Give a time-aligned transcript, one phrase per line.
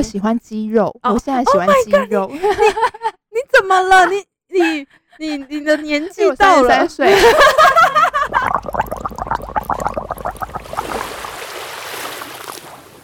[0.00, 2.22] 我喜欢肌肉，哦、我现在喜欢肌肉。
[2.22, 2.38] Oh、你，
[3.28, 4.06] 你怎么了？
[4.06, 4.86] 你你
[5.18, 7.14] 你你的年纪到了三岁。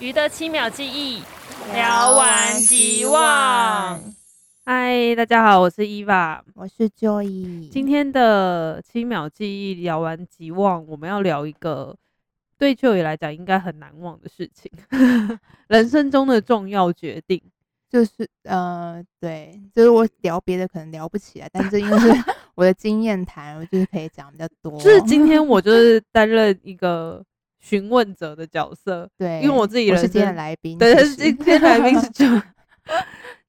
[0.00, 1.22] 鱼的七秒记忆，
[1.74, 4.00] 聊完即忘。
[4.64, 7.68] 嗨，大家好，我是伊娃，我是 Joy。
[7.68, 11.94] 今天的七秒记忆聊完即忘，我们要聊一个
[12.58, 14.70] 对 Joy 来讲应该很难忘的事情，
[15.68, 17.40] 人生中的重要决定，
[17.88, 22.08] 就是呃，对，就是我聊别的可能聊不起来，但是因为是
[22.54, 24.80] 我的经验谈，我就是可以讲比较多。
[24.80, 27.22] 就是今天我就是担任一个
[27.58, 32.42] 询问者的角色，对，因为我自己人是今天的来宾，对，今天来宾是 Joy。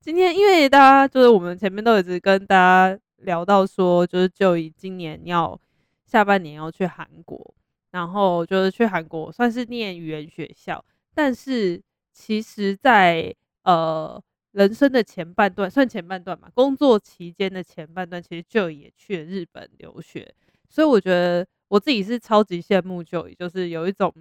[0.02, 5.60] 今天因为大家就是我们前面都一直跟大家聊到说，就是 Joy 今年要
[6.06, 7.54] 下半年要去韩国，
[7.98, 11.82] 然后就是去韩国算是念语言学校，但是
[12.14, 13.34] 其实在
[13.64, 20.32] 呃人生的前半段，算前半段嘛，工作期间的前半段，其实 Joy 也去了日本留学，
[20.70, 24.14] 所以我觉得我自己是超级羡慕 Joy，就是有一种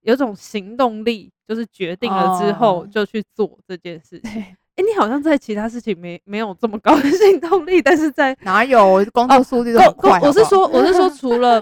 [0.00, 4.32] 有一种行动力，就是决定了之后就去做这件事情。
[4.32, 4.42] Oh.
[4.78, 10.20] 哎、欸，你好像在其他事情没没有这么高的 行动力，但是在哪有工作速率都很快？
[10.22, 11.60] 我是说，我是说，除了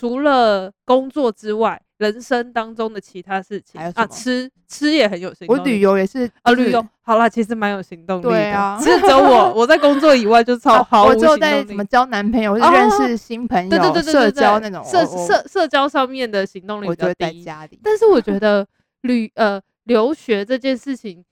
[0.00, 5.60] 除了工作之外，人生当中的其他事情啊，吃吃也很有行动力。
[5.60, 8.30] 我旅游也是啊，旅游好啦，其实蛮有行动力的。
[8.30, 11.26] 对啊，只有我 我在工作以外就超毫无行动力。
[11.26, 17.08] 我就在什么交男朋友， 或者认识新朋友，对对对对，社交那种社社社交上面的行动力比较低。
[17.08, 18.66] 我就在家里，但是我觉得
[19.02, 21.22] 旅呃留学这件事情。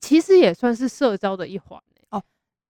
[0.00, 2.20] 其实也算是社交的一环、欸、哦，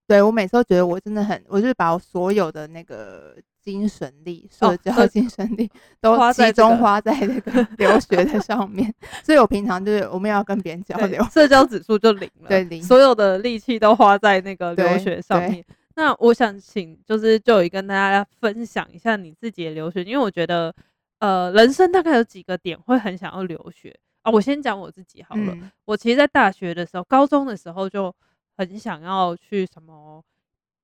[0.07, 8.93] 对，我每次都觉得我真的很，我就是把我所有的那个精神力、社交 精神力都集中花在那个 留学的上面，
[9.25, 15.65] 所以我平常就是我们要跟别人交流，社交指数就零 了，对零，所有的力气都花在那个留学上面。
[15.95, 20.75] 那我想请就是 Joy 跟大家分享一下你自己的留学，因为我觉得
[21.19, 23.95] 呃，人生大概有几个点会很想要留学。
[24.23, 25.53] 啊，我先讲我自己好了。
[25.53, 28.15] 嗯、我其实，在大学的时候，高中的时候就
[28.57, 30.23] 很想要去什么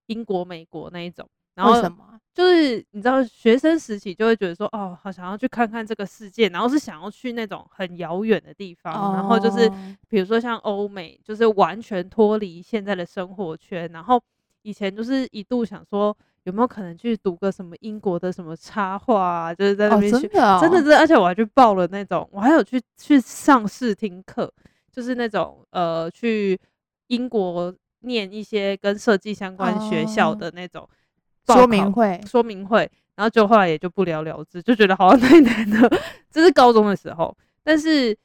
[0.06, 1.28] 英国、美国那一种。
[1.58, 2.18] 然后什么？
[2.32, 9.68] 就是你知道，学生时期就会觉得说，哦，好想要去看看这个世界，然后是想要去那种很遥远的地方，哦、然后就是
[10.08, 13.90] 比如说像欧美，就是完全脱离现在的生活圈。
[13.92, 14.22] 然后
[14.62, 16.16] 以前就是一度想说。
[16.44, 19.54] 有没有可能去读个什么英国的什么插画啊？
[19.54, 24.50] 就是在那边学，哦，真的，真的，真的，而且我还去报了那种，我还有去去上试听课，
[24.90, 26.58] 就是那种呃，去
[27.08, 30.88] 英国念一些跟设计相关学校的那种
[31.54, 35.90] 说明会，说明会，然后就后来也就不了了之，就觉得好像 太难了。
[36.30, 38.16] 这是高中的时候，但是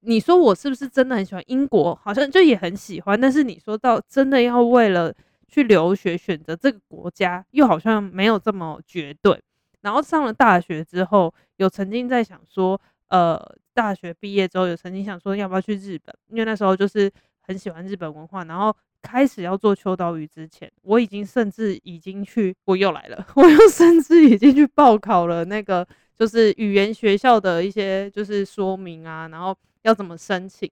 [0.00, 1.94] 你说我是不是真的很喜欢英国？
[2.02, 5.14] 好像就也很喜欢，但是你说到真的要为了。
[5.46, 9.40] 去留学选择这个国家，又好像没有这么绝对。
[9.82, 13.40] 然后上了大学之后，有曾经在想说，呃，
[13.72, 17.08] 大学毕业之后有曾经想说要不要去日本，因为那时候就是
[17.40, 18.42] 很喜欢日本文化。
[18.46, 25.86] 然后开始要做秋刀鱼之前，我已经甚至已经去，我又来了，我又甚至已经去报考了那个
[26.18, 30.70] 就是语言学校的一些就是说明啊，然后要怎么申请。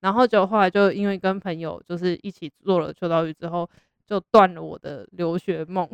[0.00, 3.68] 然后就后来就因为跟朋友就是一起做了秋刀鱼之后。
[4.08, 5.84] 就断了我的留学梦，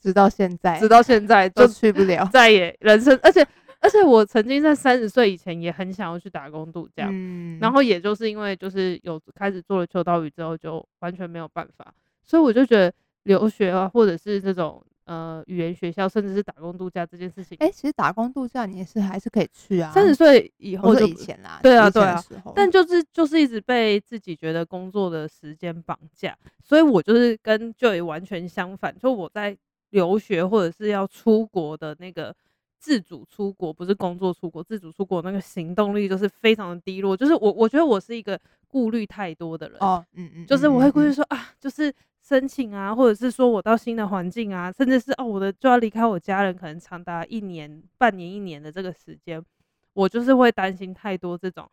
[0.00, 3.46] 直到现在，直到现在就去不了， 再也人生，而且
[3.82, 11.92] 而且我曾经在三十岁以前也很想要去打工度假，嗯，然后也就是因为就是有开始做了秋刀鱼之后，就完全没有办法，
[12.24, 12.90] 所以我就觉得
[13.24, 14.82] 留学啊，或者是这种。
[15.04, 19.90] 呃，语言学校，甚至是打工度假这件事情，哎、欸，其实打工度假你也是还是可以去啊。
[19.90, 22.22] 三十岁以后就以前啦，对啊，对啊。
[22.54, 28.96] 但就是就是一直被自己觉得工作的时间绑架，所以我就是跟 Joy 完全相反。
[28.96, 29.58] 就我在
[29.90, 32.34] 留学或者是要出国的那个
[32.82, 37.16] 自主出国，不是工作出国，自主出国那个行动力就是非常的低落。
[37.16, 41.94] 就是我我觉得我是一个顾虑太多的人哦，嗯嗯，就是我会顾虑说啊，就是。
[42.24, 49.44] 申请啊，或者是说我到新的环境啊，甚至是哦，我的就要离开我家人，可能长达一年、半年、一年的这个时间，
[49.92, 51.68] 我就是会担心太多这种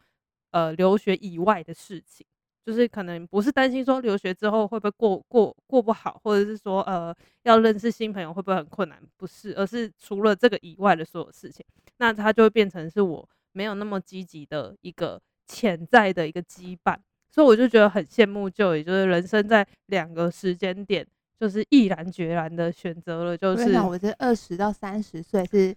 [0.50, 2.26] 呃留学以外的事情，
[2.70, 11.66] 就是可能不是担心说留学之后会不会过过过不好，或者是说呃要认识新朋友会不会很困难，不是，而是除了这个以外的所有事情，
[11.98, 16.96] 那它就会变成是我没有那么积极的一个潜在的一个羁绊。
[17.32, 21.04] 所以我就觉得很羡慕 Joy，就是人生在两个时间点，
[21.40, 25.76] 就是毅然决然的选择了，就是我这二十到三十岁是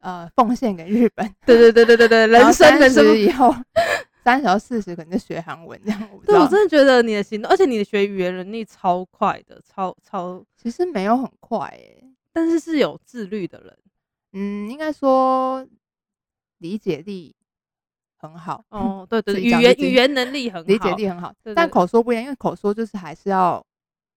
[0.00, 3.54] 呃奉献给日本，对对对对对对， 人生人生以后
[4.24, 6.08] 三小时四十可能就学韩文这样。
[6.10, 13.78] 我对，我真的觉得你的行动，而且你的学语言能力超快的，超超，其实没有很快诶、欸，但是是有自律的人。
[14.32, 15.64] 嗯，应该说
[16.58, 17.36] 理解力
[18.16, 18.64] 很好。
[18.70, 21.32] 哦，对对，对，语言语言能力很好，理解力很好。
[21.54, 23.64] 但口说不一样，因为口说就是还是要。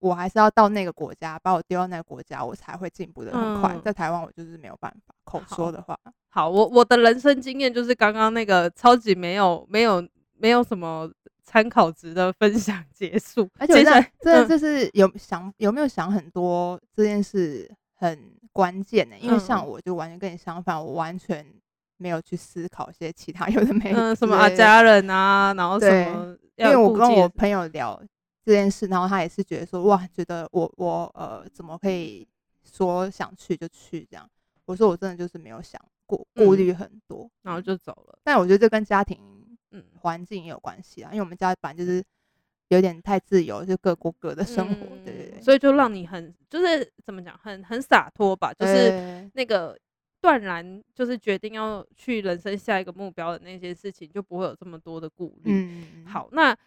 [0.07, 3.75] 我还是要到那个国家，把我丢到那个国家，我才会进步的很快。
[3.75, 5.97] 嗯、在台湾，我就是没有办法口说的话。
[6.29, 10.07] 好，好，我我的人生经验就是刚刚那个超级没有没有
[10.37, 11.09] 没有什么
[11.43, 13.49] 参考值的分享结束。
[13.59, 18.17] 而且我在这这是有想有没有想很多这件事很
[18.53, 21.45] 关键的、欸，因为像我就完全跟你相反，我完全
[21.97, 28.01] 没有去思考一些其他有的没有、嗯、什么啊家人啊，然后什么，因为我跟我朋友聊。
[28.47, 32.25] 这件事，然后他也是觉得说，哇，觉得我我呃，怎么可以
[32.63, 34.25] 说想去就去这样？
[34.63, 38.17] 我说我真的就是没有想过，顾虑很多、嗯，然后就走了。
[38.23, 39.19] 但我觉得这跟家庭
[39.71, 42.01] 嗯环境也有关系啊，因为我们家本来就是
[42.69, 49.77] 有点太自由，就各过各的生活，嗯、对对对，所以就让你很就是怎么讲，很很洒脱吧，就是那个
[50.21, 55.51] 断然就是决定要去人生下一个目标的那些事情，就不会有这么多的顾虑。
[55.51, 56.57] 嗯，好，那。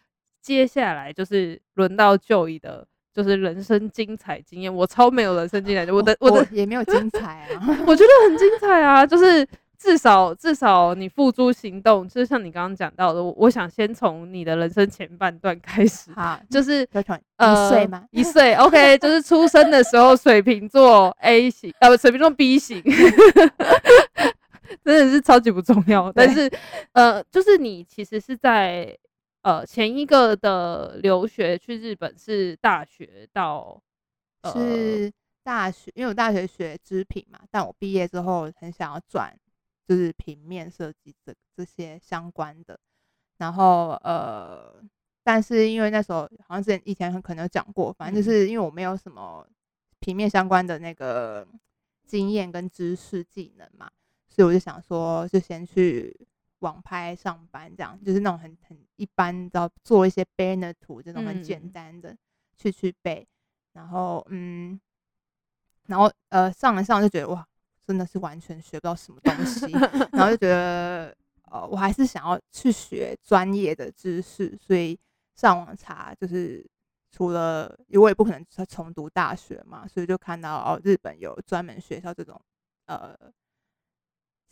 [0.43, 4.75] 接下来就是轮到 Joy 的，就是人生精彩经验。
[4.75, 9.07] 我超没有人生经验，我的我的也没有精彩啊， 我觉得很精彩啊。
[9.07, 9.47] 就是
[9.79, 16.11] 至少至少你付诸行动，就是像你刚刚讲到的，我想先从你的人生前半段开始。
[16.15, 16.87] 好，就是
[17.37, 18.05] 呃一岁吗？
[18.11, 22.83] 一岁，OK， 就是出生的时候水瓶座 A 型，呃，水瓶座 B 型，
[24.85, 26.13] 真的是超级不重要。
[26.13, 26.51] 但是
[26.93, 28.97] 呃，就是你其实是在。
[29.43, 33.83] 呃，前一个的留学去日本是大学到，
[34.43, 35.11] 呃、是
[35.43, 39.35] 大学，因为我大学学织品嘛，但我毕业之后很想要转，
[39.89, 42.79] 就是平面设计这这些相关的。
[43.39, 44.75] 然后呃，
[45.25, 49.47] 但是因为那时候好像之前以前很可能有讲过，反正就是因为我没有什么
[50.01, 51.49] 平面相关的那个
[52.05, 53.91] 经验跟知识技能嘛，
[54.29, 56.15] 所以我就想说，就先去。
[56.61, 62.17] 网拍上班这样，就是那种很很一般，知道做一些 banner 图这种很简单的，
[62.57, 63.27] 去去背，
[63.73, 64.81] 然后嗯，
[65.87, 67.47] 然后呃上了上就觉得哇，
[67.87, 69.71] 真的是完全学不到什么东西，
[70.13, 71.17] 然后就觉得
[71.51, 74.99] 呃我还是想要去学专业的知识，所以
[75.35, 76.65] 上网查就是
[77.11, 82.41] 除了因为我也不可能重读大学嘛，所以就看到哦日本有专门学校这种
[82.87, 83.17] 呃。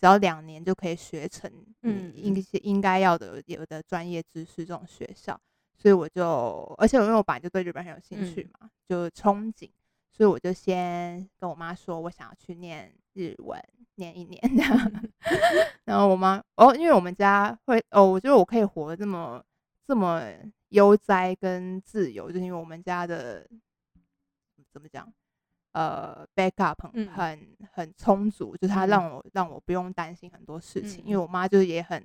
[0.00, 1.50] 只要两年就可以学成，
[1.82, 5.38] 嗯，一些应该要的有的专业知识这种学校，
[5.76, 9.68] 所以我就，而且因为我本来就对日本很有兴趣嘛，就憧憬，
[10.10, 13.60] 所以我就先跟我妈说，我想要去念日文，
[13.96, 14.92] 念一年这样。
[15.84, 19.42] 然后我妈，哦，因为我们家会，哦，我觉得我可以活得这么
[19.84, 20.22] 这么
[20.68, 23.48] 悠哉跟自由，就是因为我们家的
[24.72, 25.12] 怎么讲？
[25.78, 32.04] 呃，backup 很很很充足，就是他让我让我不用担心很多事情，因为我妈就是也很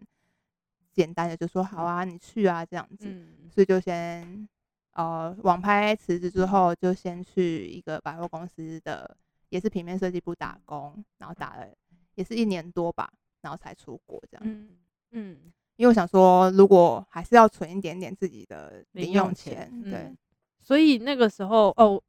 [0.91, 3.07] 简单的就说好啊，你去啊这样子，
[3.49, 4.47] 所以就先
[4.91, 9.17] 呃网拍辞职之后，就先去一个百货公司的
[9.49, 11.65] 也是平面设计部打工，然后打了
[12.13, 13.11] 也是一年多吧，
[13.41, 14.69] 然后才出国这样，嗯
[15.13, 20.15] 嗯，因为我想说，如果还是要存一点点自己的零用钱，对，
[20.61, 21.99] 所以那个时候哦，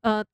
[0.00, 0.24] 呃。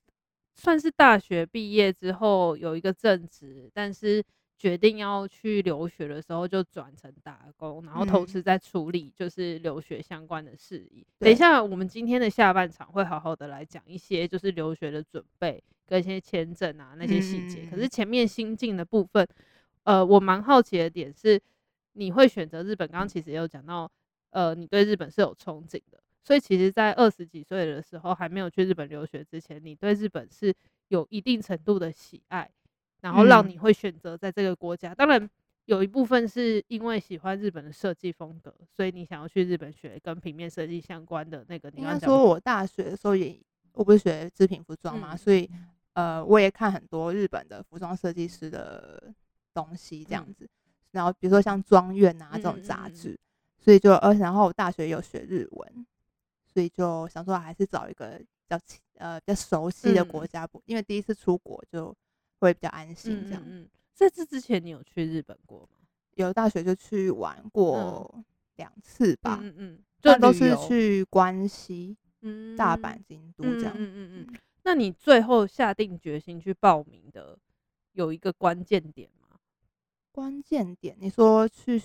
[0.54, 4.22] 算是大学毕业之后有一个正职，但是
[4.58, 11.00] 决定要去留学的时候就转成打工，然后同时在处理就是留学相关的事宜。
[11.00, 17.62] 嗯、等一下，我们今天的下半场会好好的来讲一些就是留学的准备跟一些签证啊那些细节。
[17.62, 19.26] 嗯、可是前面心境的部分，
[19.82, 21.40] 呃，我蛮好奇的点是，
[21.94, 22.86] 你会选择日本？
[22.86, 23.90] 刚刚其实也有讲到，
[24.30, 26.01] 呃，你对日本是有憧憬的。
[26.24, 30.54] 所以其实，在二十几岁的时候，还没有去日本留学之前，你对日本是
[30.86, 32.48] 有一定程度的喜爱，
[33.00, 34.94] 然后让你会选择在这个国家。
[34.94, 35.28] 当然，
[35.64, 41.68] 有一部分是因为喜欢日本的设计风格，所以你想要去日本学跟平面设计相关的那个。
[41.70, 43.36] 应该说，我大学的时候也，
[43.72, 45.50] 我不是学织品服装嘛，所以
[45.94, 49.12] 呃，我也看很多日本的服装设计师的
[49.52, 50.48] 东西这样子。
[50.92, 53.18] 然后比如说像庄院啊这种杂志，
[53.58, 55.86] 所以就呃，然后我大学有学日文。
[56.52, 58.60] 所以就想说，还是找一个比较
[58.98, 61.96] 呃比较熟悉的国家，不、嗯，因为第一次出国就
[62.40, 63.42] 会比较安心这样。
[63.46, 65.78] 嗯，在这之前你有去日本过吗？
[66.14, 68.22] 有大学就去玩过
[68.56, 69.38] 两次吧。
[69.42, 73.72] 嗯嗯，就都是去关西、嗯、大阪、京都这样。
[73.76, 74.38] 嗯嗯嗯，嗯。
[74.64, 77.38] 那你最后下定决心去报名的
[77.92, 79.38] 有一个关键点吗？
[80.12, 81.82] 关键点，你说去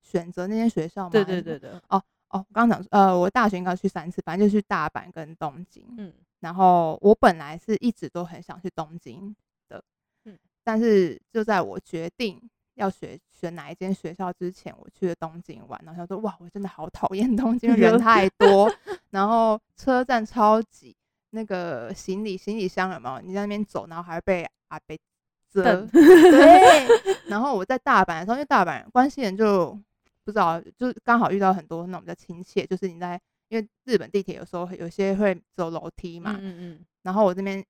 [0.00, 1.10] 选择那间学校吗？
[1.10, 1.70] 对对对对。
[1.88, 5.84] 哦哦，刚刚讲呃，我大学应该去三次，反正就去大阪跟东京。
[5.96, 6.12] 嗯。
[6.40, 9.34] 然后我本来是一直都很想去东京
[9.68, 9.82] 的，
[10.26, 12.40] 嗯，但是就在我决定
[12.74, 18.70] 要选选哪一间学校之前，我去了东京玩，然后他说：“哇，我真的好讨厌东京，人太多，
[19.10, 20.94] 然后车站超挤，
[21.30, 23.20] 那个行李行李箱有没有？
[23.22, 24.94] 你在那边走，然后还会被阿伯
[25.50, 25.64] 遮。
[25.64, 26.86] 等对，
[27.28, 29.76] 然后我在大阪的时候，因为大阪关西人就
[30.26, 33.18] 不知道，就是刚好遇到很多那种比较亲切，就是你在。”
[33.48, 37.64] 因为日本地铁有时候有些会走楼梯嘛，嗯嗯，然后我这边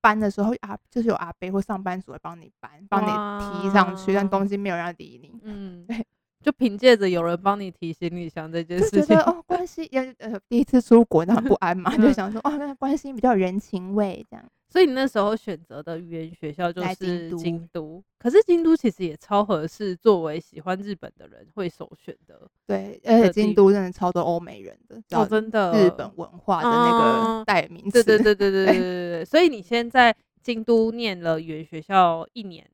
[0.00, 3.10] 搬的时候啊，就是有阿伯或上班族会帮你搬，帮你
[3.40, 5.96] 提上去，但东西没有人理你，嗯，对，
[6.46, 14.46] 就凭借着有人帮你提行李箱这件事情，就觉得哦，关系也呃第一次出国，那很不安嘛， 就想说哦，那关系比较有人情味这样。
[14.68, 22.40] 所以你那时候选择的语言学校就是京都，可是京都其实也超合适作为喜欢日本的人会首选的。
[22.64, 28.04] 对，而且京都真的超多欧美人的，哦，真的日本文化的那个代名词。
[28.04, 29.24] 对对对对对 对对对。
[29.24, 32.64] 所以你先在京都念了语言学校一年，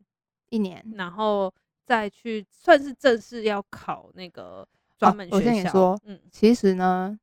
[0.51, 1.51] 一年，然后
[1.85, 4.67] 再去算是正式要考那个
[4.99, 5.37] 专门学校。
[5.37, 7.19] 我跟你说，嗯，其实呢，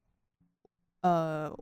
[1.02, 1.56] 呃。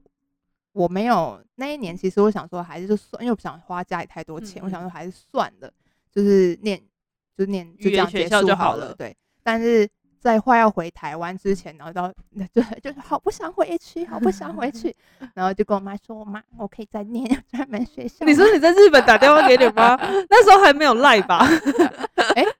[0.74, 5.74] 我没有那一年，其实我想说还是就算，因为我不想花家里太多钱，嗯、我想说还是算了，
[6.12, 6.80] 就是念
[7.36, 8.94] 就念就这样结束好了。
[8.94, 9.90] 对，但是
[10.20, 12.14] 在快要回台湾之前，然后到
[12.54, 14.96] 就就是好不想回去，好不想回去，
[15.34, 19.96] 然后就跟我妈说：“我妈，我可以再念专门学校。”你说你在日本打电话给你妈，
[20.30, 21.40] 那时候还没有赖吧？
[22.36, 22.56] 哎、欸，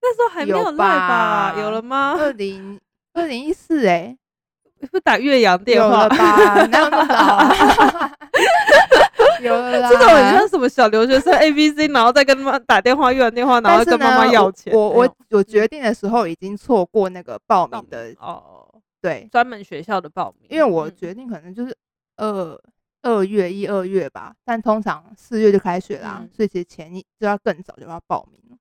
[0.00, 1.54] 那时候还没有赖吧？
[1.58, 2.16] 有了吗？
[2.18, 2.78] 二零
[3.14, 4.16] 二零一四哎。
[4.92, 6.64] 不打岳阳电话了吧？
[6.66, 8.12] 哪有那么早啊？
[9.42, 14.72] 有了啦，这种很像什么小留学生 A B C，然后再跟妈打电话越洋电话，然后跟妈妈要钱。
[14.72, 18.68] 我我我决定的时候已经错过那个报名的哦，
[19.02, 21.76] 对，专门学校的报名，因为我决定可能就是
[22.16, 22.56] 二
[23.02, 28.56] 二月一二月吧，但通常四月就开学啦，所以其实前一就要更早就要报名了，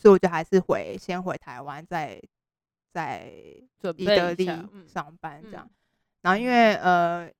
[0.00, 2.20] 所以我就还是回先回台湾再。
[2.92, 3.30] 在
[3.96, 4.44] 伊德利
[4.84, 5.70] 上班这样，嗯、
[6.22, 7.30] 然后因为呃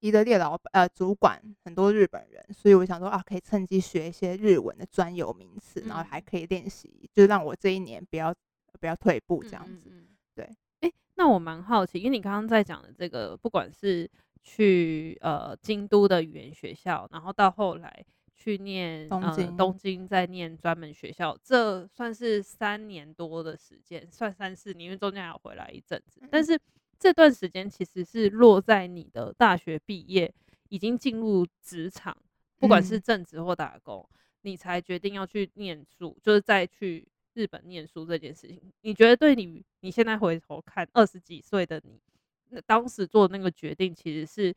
[0.00, 8.34] 伊德利老板呃主管很多日本人，所以我想说啊，可以趁机学一些日文的专有名词，嗯、然后还可以练习，就让我这一年不要
[8.78, 9.90] 不要退步这样子。
[10.34, 10.44] 对，
[10.80, 14.06] 哎、欸，那我蛮好奇，因为你刚刚在讲的这个，不管是
[14.42, 18.04] 去呃京都的语言学校，然后到后来。
[18.42, 26.20] 去念东京，呃、东京再念专门学校，这算是三年多的时间，算三四年，因为中间还要回来一阵子。
[26.28, 26.58] 但是
[26.98, 30.34] 这段时间其实是落在你的大学毕业，
[30.70, 32.16] 已经进入职场，
[32.58, 38.60] 不管是正职或打工，嗯、你才决定要去念书，就是再去日本念书这件事情。
[38.80, 42.00] 你觉得对你，你现在回头看二十几岁的你，
[42.48, 44.52] 那当时做的那个决定，其实是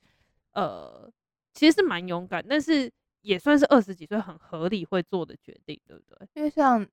[0.53, 1.07] 呃，
[1.53, 2.91] 其实是蛮勇敢，但是。
[3.25, 6.27] 也算是二十几岁很合理会做的决定，对不对？
[6.35, 6.85] 因为像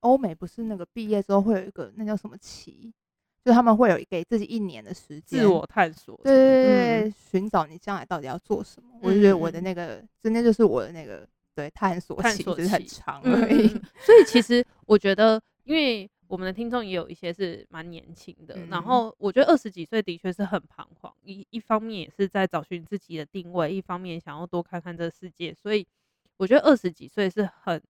[0.00, 2.92] 欧美不是那个毕业之后会有一个那叫什么期，
[3.44, 8.88] 就他们会有给自己一年的时间自我探索，对对对，寻、嗯、找你将来到底要做什么。
[8.94, 13.66] 嗯、我就觉得我的那个真的就是我的那个对探索期就是很长而已。
[13.66, 16.10] 嗯、所以其实我觉得，因为。
[16.28, 25.86] 我们的听众也有一些是蛮年轻的，嗯、然后我觉得二十几岁的确是很彷徨，一一方面也是在找寻自己的定位，一方面想要多看看这个世界，所以
[26.36, 27.80] 我觉得二十几岁是很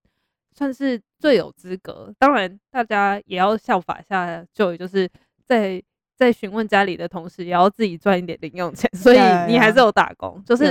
[0.53, 2.15] 算是最有资格。
[2.19, 5.09] 当然，大家也要效法一下，就就是
[5.45, 5.83] 在
[6.15, 8.91] 在询问家里的同时，也要自己赚一点零用钱。
[8.95, 10.65] 所以你还是有打工，就是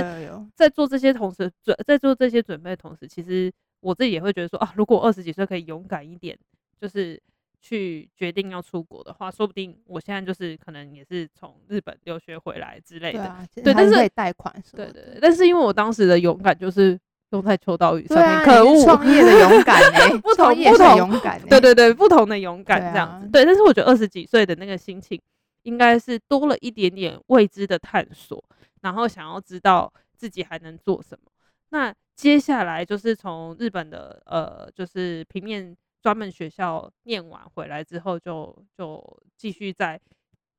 [0.54, 6.38] 在做这些同时准在做这些准备的同时，其实我自己也会觉得说啊，如果二十几岁可以勇敢一点，
[6.80, 7.20] 就是。
[7.60, 13.36] 去决定要出国的话，说不定我现在就是可能也是从日本留学回来之类的。
[13.56, 15.18] 对，但是可以贷款是对，对对。
[15.20, 16.96] 但是因为我当时的勇敢就是
[17.30, 20.18] 用在秋刀鱼上面，啊、可恶恶，创业的勇敢呢、 欸？
[20.18, 23.28] 不同不同勇敢、欸，对对对，不同的勇敢这样子。
[23.28, 25.20] 對，啊、对，但是我觉得二十几岁的那个心情，
[25.62, 28.42] 应该是多了一点点未知的探索，
[28.82, 31.30] 然后想要知道自己还能做什么。
[31.70, 35.76] 那接下来就是从日本的呃，就是平面。
[36.06, 40.00] 专门学校念完回来之后就，就就继续在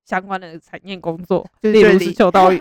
[0.03, 2.59] 相关的产业工作，就例如是秋刀鱼。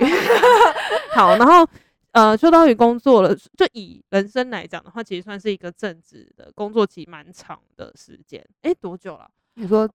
[1.12, 1.69] 好，然后
[2.12, 8.40] 呃，秋刀鱼工作了，就以人生来讲的话，其实算是一个正职的工作期蛮长的时间。
[8.62, 9.28] 哎、欸，多久了？
[9.55, 9.90] 你说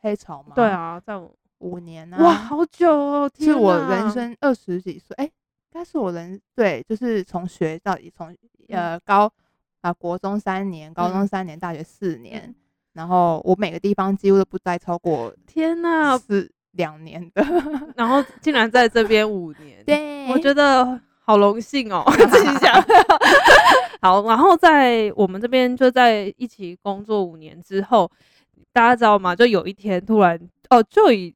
[0.00, 0.52] 黑潮吗？
[0.54, 1.20] 对啊，在
[1.58, 2.22] 五年啊。
[2.22, 3.28] 哇，好久哦！
[3.40, 8.32] 是我人生二十几岁，哎、欸，应该是我人对，就是从学到底从
[8.68, 9.28] 呃高。
[9.86, 12.52] 啊，国中三年，高中三年，大学四年，
[12.92, 17.44] 然后我每个地方几乎都不待超过 天呐，是两年的，
[17.94, 22.84] 然后竟然在这边五年，对，我觉得好荣幸哦， 自己想。
[24.02, 28.10] 好，然后在我们这边就在一起工作五年之后，
[28.72, 29.36] 大家知道吗？
[29.36, 30.36] 就有一天突然
[30.70, 31.32] 哦，就以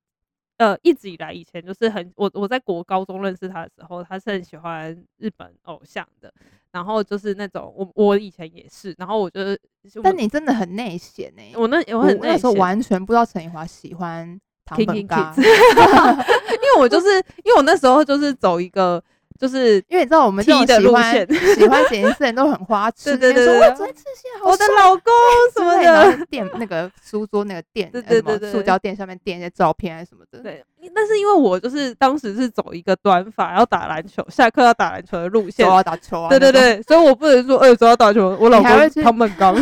[0.61, 6.31] 呃一直以来以前就是很我我在国高中认识他的时候，他是很喜欢日本偶像的，
[6.71, 9.59] 然后就是那种我我以前也是，然后我就是，
[10.02, 17.09] 但你真的很内显呢，我那我很那时候完全不知道陈以华喜欢唐本刚 因为我就是
[17.45, 19.02] 因为我那时候就是走一个。
[19.40, 25.12] 就是因为你知道我们这种喜欢喜欢剪辑师人都很花痴， 对对对，我昨天吃蟹好，我的老公
[25.56, 30.40] 什么的，垫那个书桌那个垫， 对对对，塑胶垫下面垫一些照片还是什么的。
[30.40, 30.62] 对，
[30.94, 38.70] 但是因为我就是当时是走一个短发要打篮球，下课要打篮球的路线，要打球啊，对对对，所以我不能说，哎，走要打球，我老公
[39.02, 39.56] 他们刚。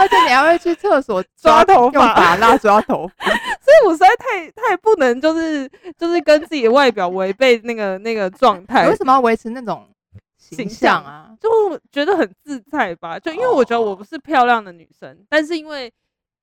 [0.00, 3.24] 而且你还会去厕所抓头发，用发蜡抓头发，
[3.64, 5.66] 所以我实在太太不能，就是
[5.96, 8.86] 就是跟自己的外表违背那个那个状态。
[8.88, 9.88] 为什么要维持那种
[10.36, 11.34] 形象啊？
[11.40, 11.48] 就
[11.90, 13.18] 觉得很自在吧。
[13.18, 15.90] 就因为我觉得我不是漂亮的女生，哦、但是因为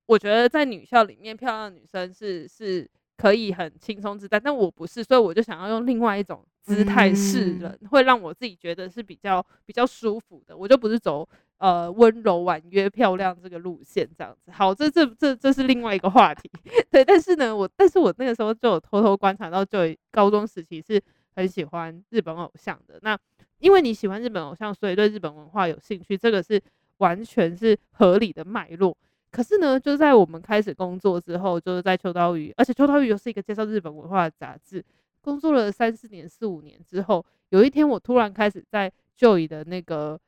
[0.08, 10.58] 我觉得在女校里面，漂亮的女生是是可以很轻松自在，但我不是，所以我就想要用另外一种姿态示人，嗯、会让我自己觉得是比较比较舒服的。
[10.58, 11.30] 我就不是走。
[11.62, 16.50] 呃，温柔婉约漂亮这个路线这样子，好，这这这这是另外一个话题，
[16.89, 17.06] 对。
[17.06, 19.77] 但是呢，我但是我那个时候就有偷偷观察到，就
[20.10, 21.00] 高中时期是
[21.36, 22.98] 很喜欢日本偶像的。
[23.03, 23.15] 那
[23.60, 26.60] 因为你喜欢日本偶像，所以对日本文化有兴趣，这个是
[26.98, 28.98] 完全是合理的脉络。
[29.30, 34.84] 可是呢，就在我们开始工作之后，就是在秋刀鱼，而且秋刀鱼又是一个介绍日本文化的杂志，
[35.22, 40.20] 工作了三四年、四五年之后，有一天我突然开始在就 o 的那个。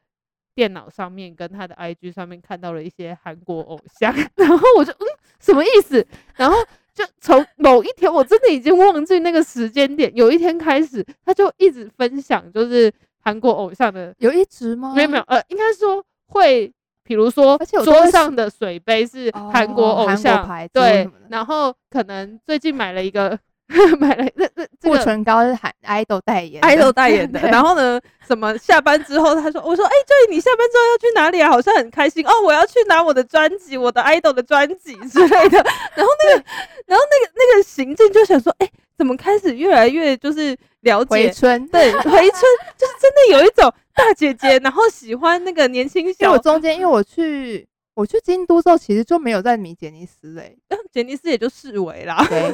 [0.56, 5.06] 电脑上面跟他的 IG 上面看到了一些韩国偶像， 然后我就嗯，
[5.40, 6.06] 什么意思？
[6.36, 6.56] 然后
[6.94, 10.14] 就从某一天，我真的已经忘记那个时间点。
[10.16, 14.94] 有一天开始，他就一直分享，就是韩国偶像的，有一直吗？
[14.96, 16.72] 没有没有，呃，应该说会，
[17.04, 23.40] 比如说桌上的水杯是韩国偶像，哦、对，然后可能最近买了一个。
[23.98, 27.40] 买了那那护唇膏是喊 idol 代言，idol 代言的。
[27.40, 31.50] 然后呢，什么下班之后，他说，我说，哎、欸，就你下班之后要去哪里啊？
[31.50, 35.58] 好像很开心哦，我要去拿我的专辑，我的 idol 的专辑 之类的。
[35.96, 36.44] 然后那个，
[36.86, 41.68] 然后那个那个行政就想说，哎、欸，怎么开始越来越就是了解回春？
[41.70, 42.32] 对，回春
[42.78, 46.34] 就是真的有一种大姐姐，然后喜欢那个年轻小。
[46.34, 47.68] 我中间因为我去。
[47.96, 50.58] 我去京都之后，其实就没有在迷杰尼斯嘞，
[50.92, 52.26] 杰尼斯也就视为啦。
[52.28, 52.52] 对，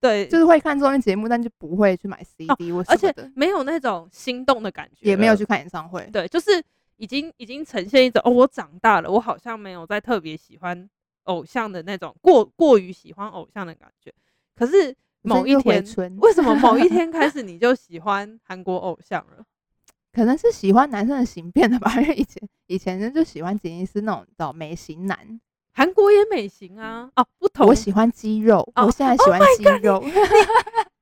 [0.00, 6.08] 对，就是会看综艺节目，但就不会去买 CD，哦，而且没有那种心动的感觉，也没有去看演唱会。
[6.12, 6.62] 对，就是
[6.96, 10.88] 已经已经呈现一种哦，我长大了，我好像没有再特别喜欢
[11.24, 14.12] 偶像的那种过过于喜欢偶像的感觉。
[14.54, 15.84] 可是某一天，
[16.18, 19.44] 为什么某一天开始你就喜欢韩国偶像了？
[20.12, 25.40] 可能是喜欢男生的型变的吧，因为以前以前人就喜欢杰尼斯那种叫美型男，
[25.76, 27.06] 韩国也美型啊。
[27.16, 29.96] 哦，不同，我喜欢肌肉，哦、我现在喜欢肌肉。
[29.96, 30.20] Oh、God, 你，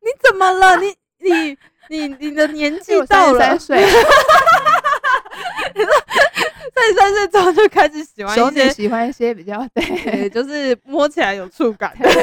[0.00, 0.76] 你怎么了？
[0.78, 1.56] 你你
[1.88, 3.86] 你你的年纪到了三十三岁，
[6.74, 12.10] 三十三岁之后就开始喜欢一些喜欢一些比较对，就是摸起来有触感的。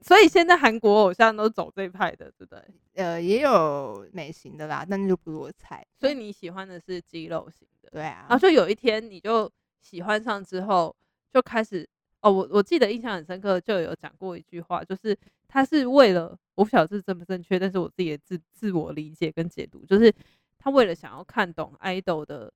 [0.00, 2.58] 所以现在韩国偶像都走这一派的，对不对？
[2.94, 5.86] 呃，也有美型的啦，但是就不是我菜。
[6.00, 8.24] 所以你喜欢的是肌肉型的，对啊。
[8.28, 9.48] 然后就有一天你就
[9.80, 10.94] 喜欢上之后，
[11.32, 11.88] 就开始
[12.20, 15.16] 哦，我我记得印象很深刻，就有讲过一句话，就是
[15.48, 20.12] 他是为了我不晓得这是正不正确，但是我自己的自自我理解跟解读，就是
[20.58, 22.52] 他为了想要看懂 idol 的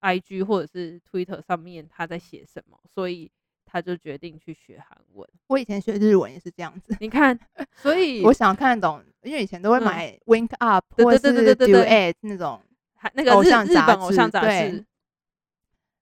[0.00, 3.30] IG 或者是 Twitter 上面他在写什么，所以。
[3.68, 5.28] 他就决定去学韩文。
[5.48, 6.96] 我以前学日文也是这样子。
[7.00, 7.36] 你看，
[7.74, 12.62] 所以我想看懂，因为以前都会买 Wink Up 或者是 Duet 那种
[13.14, 14.86] 那个偶像日本偶像杂志。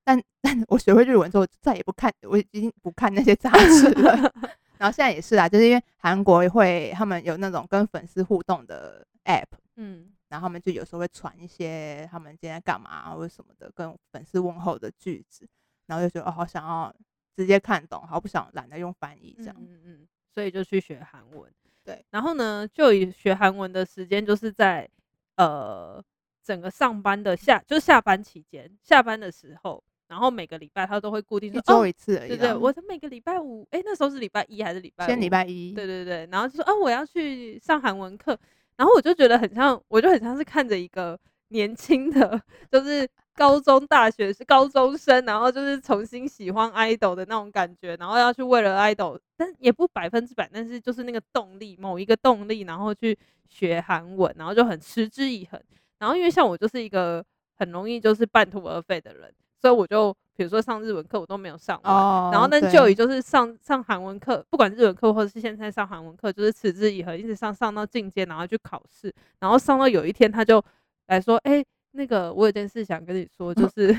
[0.05, 4.33] 但 但我学会日文之后，再也不看，我已经不看那些杂志了。
[4.79, 15.49] 然后现在也是啊，就是因为韩国会他们有那种跟粉丝互动的 App，嗯，然后他们就有时候会传一些他们今天干嘛或者什么的，跟粉丝问候的句子，
[15.87, 16.95] 然后就觉得哦，好想要。
[17.37, 21.53] 直接看懂，好不想懒得用翻译这样，嗯嗯，嗯，所以就去学韩文。
[21.83, 24.89] 对，然后呢，就以学韩文的时间就是在
[25.35, 26.01] 呃
[26.45, 35.09] 整个上班的下，就是下班期间，下班的时候，然后每个礼拜他都会固定说一周一次而已，对对，我的每个礼拜五，哎、欸，那时候是礼拜一还是礼拜五？
[35.09, 38.39] 先礼拜一，对对对，然后就说啊，我要去上韩文课，
[38.77, 42.41] 然后我就觉得很像，我就很像是看着一个年轻的，
[42.71, 43.09] 就是。
[43.37, 55.61] 高中、大学是高中生，然后就是重新喜欢 idol 的那种感觉，然后要去为了 idol，但也不百分之百，但是就是那个动力，某一个动力，然后去学韩文，然后就很持之以恒。
[55.99, 57.25] 然后因为像我就是一个
[57.57, 59.35] 很容易就是半途而废的人，
[59.65, 70.63] 所以我就比如说上日文课我都没有上完，哦、然后但就以就是上上韩文课，不管日文课或者是现在上韩文课，就是持之以恒，一直上上到进阶，然后去考试，然后上到有一天他就
[71.07, 71.67] 来说，哎、欸。
[71.97, 73.97] 那个，我有件事想跟你说，就是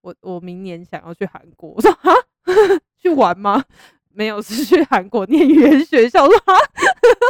[0.00, 1.70] 我我明年想要去韩国。
[1.70, 2.12] 我说哈，
[2.98, 3.62] 去玩吗？
[4.12, 6.24] 没有，是去韩国念语言学校。
[6.24, 6.52] 我说哈，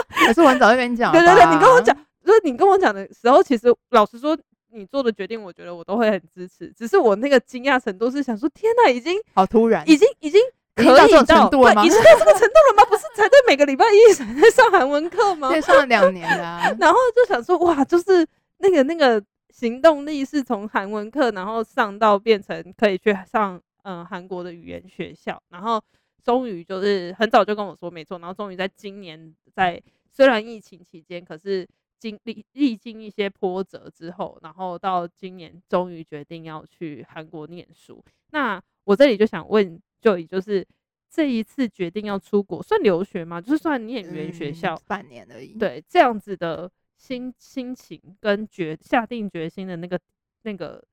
[0.09, 1.13] 还是我很早就跟你讲。
[1.13, 4.35] 对对对，你跟我讲，就是你跟我讲的时候，其实老实说，
[4.73, 6.73] 你做的决定，我觉得我都会很支持。
[6.77, 10.41] 只是我那个惊讶程度是想说，天哪，已经好突然，已经已经
[10.75, 11.85] 可以到，到这程度了吗？
[11.85, 12.85] 已经到这个程度了吗？
[12.89, 15.49] 不是才在每个礼拜一 在上韩文课吗？
[15.51, 16.71] 对，上了两年了，啊。
[16.81, 18.27] 然后就想说，哇，就是
[18.59, 19.23] 那个那个。
[19.53, 25.83] 行动力是从韩文课，然后上到变成可以去上嗯韩国的语言学校，然后
[26.25, 31.67] 终于就是很早就跟我说没错，然后终于在今年在虽然疫情期间，可是
[32.01, 38.03] 经历历经一些波折之后，然后到今年终于决定要去韩国念书。
[38.31, 40.67] 那我这里就想问 Joy，就是
[41.09, 43.41] 这一次决定要出国算留学吗？
[43.41, 45.53] 就是算念语言学校、嗯、半年而已。
[45.59, 46.69] 对，这样子的。
[47.01, 49.99] 心心情跟决下定决心的那个
[50.43, 50.85] 那个，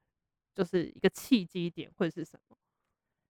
[0.55, 2.55] 就是一个契机点会是什么？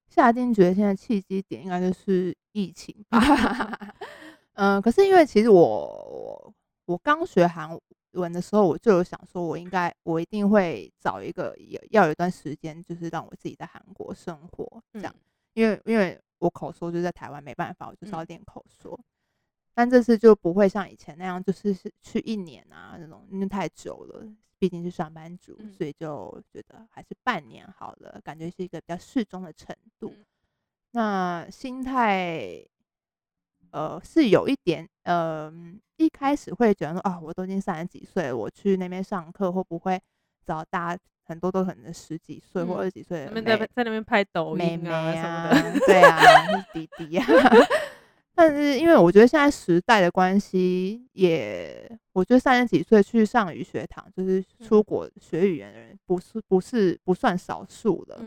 [0.08, 3.18] 下定决心的契机点应该就是疫情吧。
[4.54, 6.54] 嗯，可是因为其实我
[6.88, 7.78] 我我刚学韩
[8.12, 15.14] 文的时候，我就有想说，我应该我一定会找一个有要有一段时间，就是让我自己在韩国生活这样。
[15.52, 18.92] 因为因为我口说就在台湾没办法，我就是要练口说。
[18.92, 19.04] 嗯
[19.78, 24.26] 但这次就不会像以前那样，就是是去一年啊那种，因为太久了，
[24.58, 30.12] 毕竟是上班族，所以就觉得还是半年好了，感觉是一个比较适中的程度。
[30.90, 32.66] 那心态，
[33.78, 35.52] 呃，是有一点，呃，
[35.98, 40.00] 一开始会觉得说，啊，我都已经三十几岁了，我去那边上课会不会
[40.44, 46.20] 找大家很多都可能十几岁或二十几岁的，在在那边拍抖音啊什么的，对啊，
[46.72, 47.24] 弟弟啊。
[48.34, 58.24] 但是因为我觉得现在时代的关系，也我觉得三十几岁去上语学堂，就是出国学语言的人，不是不是不算少数了。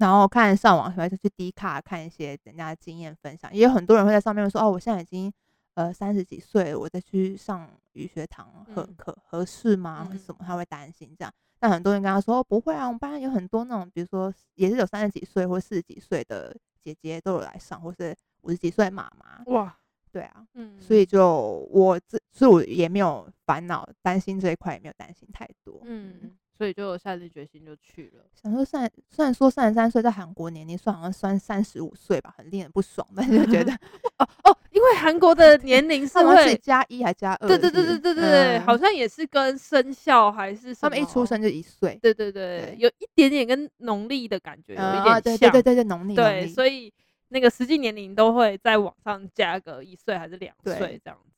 [0.00, 5.32] 然后看上网，或者去 D 卡看一些人家的经验分享，也有很多人会在上面说：“哦，我现在已经
[5.74, 10.08] 呃三十几岁，我再去上语学堂合可合适吗？
[10.10, 11.32] 或什么？”他会担心这样。
[11.60, 19.78] 但很多人跟他说：“哦，不会啊，我们班有很多那种，比如说也是有三十几岁或四十几岁的姐姐都有来上，或是。”五十几岁妈妈哇，
[20.10, 28.22] 对啊，嗯，所以就我自，所以我也没有烦恼担心这一块，也没有担心太多，嗯，所以就下定决心就去了。
[28.34, 33.72] 想说三，虽然说三十三岁在韩国年龄算好像算三十五岁吧，很令人不爽，但是就觉得
[34.20, 46.92] 哦哦，因为韩国的 年龄是会加一还加二，对对对对对对，好像也是跟生肖还是什么，他们一出生就一岁，对对对，有一点点跟农历的感觉有一点像，对对对对农历，对，所以。
[47.32, 51.29] 那个实际年龄都会在网上加个一岁还是两岁这样子。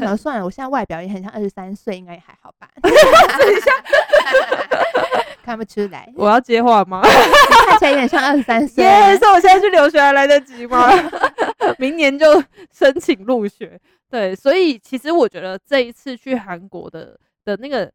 [0.00, 2.68] 那我想算了，我现在外表也很像二十三岁，应该也还好吧？
[2.82, 3.72] 等一下，
[5.42, 6.12] 看不出来。
[6.16, 7.02] 我要接话吗？
[7.68, 8.84] 看起来有点像二十三岁。
[8.84, 10.90] 耶，所以我现在去留学还来得及吗？
[11.78, 13.80] 明年就申请入学。
[14.10, 17.90] 对，所以其实我觉得这一次去韩国的的那个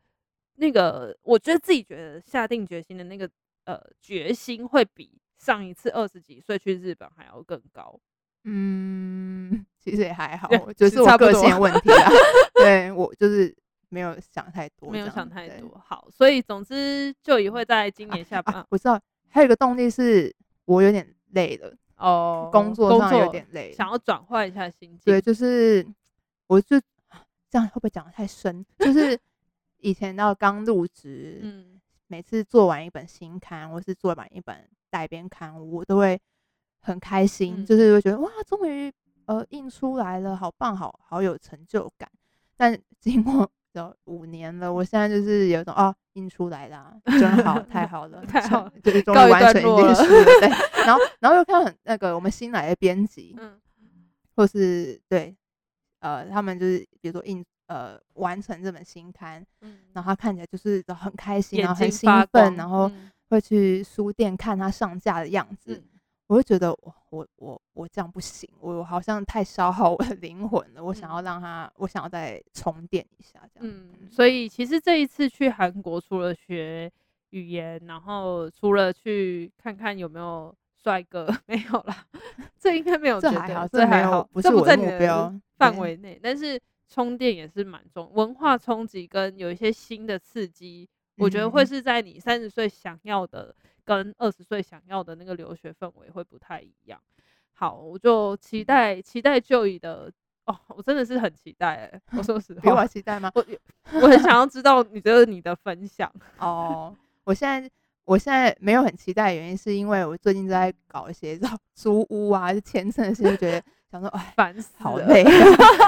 [0.56, 3.30] 那个，我觉得自己觉得下定决心的那个
[3.66, 5.12] 呃决心会比。
[5.40, 7.98] 上一次二十几岁去日本还要更高，
[8.44, 12.10] 嗯，其实也还好，就是我个性问题啊。
[12.56, 13.56] 对，我就是
[13.90, 15.70] 没有想太 多，没有想太多。
[15.84, 18.66] 好，所以总之就也会在今年下半、啊啊。
[18.70, 25.00] 我知道还有一个动力是我有点累了哦，工作上有点累，想要转换一下心情。
[25.06, 25.86] 对，就是
[26.48, 26.80] 我就
[27.50, 28.66] 这样会不会讲的太深？
[28.78, 29.18] 就是
[29.80, 34.68] 以前到刚入职，嗯，每次做完一本新刊，或是做完一本。
[34.92, 36.20] 代编刊物，我都会
[36.80, 38.92] 很开心，嗯、就是会觉得哇，终于
[39.30, 42.10] 呃印出来了，好棒，好好有成就感。
[42.58, 50.26] 但经过有五年了，我现在就是有一种哦，印出来了，真好，太好了， 太好了，就是终于完成一件事了。
[50.26, 50.50] 对，
[50.84, 53.60] 然后然后又看很那个我们新来的编辑，嗯，
[54.36, 55.36] 或是对，
[56.00, 62.90] 呃，他们就是比如说印呃完成这本新刊，嗯，然后他看起来就是很开心，然后很兴奋，然后。
[62.90, 65.99] 嗯会去书店看他上架的样子，嗯、
[66.30, 70.84] 我会觉得我我我我这样不行，我好像太消耗我的 灵魂了。
[70.84, 73.68] 我想要让它，我想要再充电一下，这样。
[73.68, 76.90] 嗯，所以其实这一次去韩国，除了学
[77.32, 82.06] 语言，然后除了去看看有没有帅哥， 没有啦，
[82.60, 86.20] 这应该没有，这还好，这还好，不是我的目标范围内。
[86.22, 90.88] 但是充电也是蛮重，文化冲击跟有一些新的刺激，
[91.18, 93.56] 嗯、我觉得会是在你三十岁想要的
[93.90, 97.02] 跟二十岁想要的那个留学氛围会不太一样。
[97.54, 100.12] 好，我就期待期待 Joy 的
[100.46, 103.32] 哦，我真的是很期待我说实 话，比我期待吗？
[103.34, 103.44] 我
[103.94, 106.96] 我很想要知道你觉得你的分享哦。
[107.24, 107.68] 我现在
[108.06, 111.40] 我现在没有很期待的原因，是因为我最近在搞一些
[111.74, 115.24] 租屋啊，就签证的事，就觉得想说哎，烦死，好累，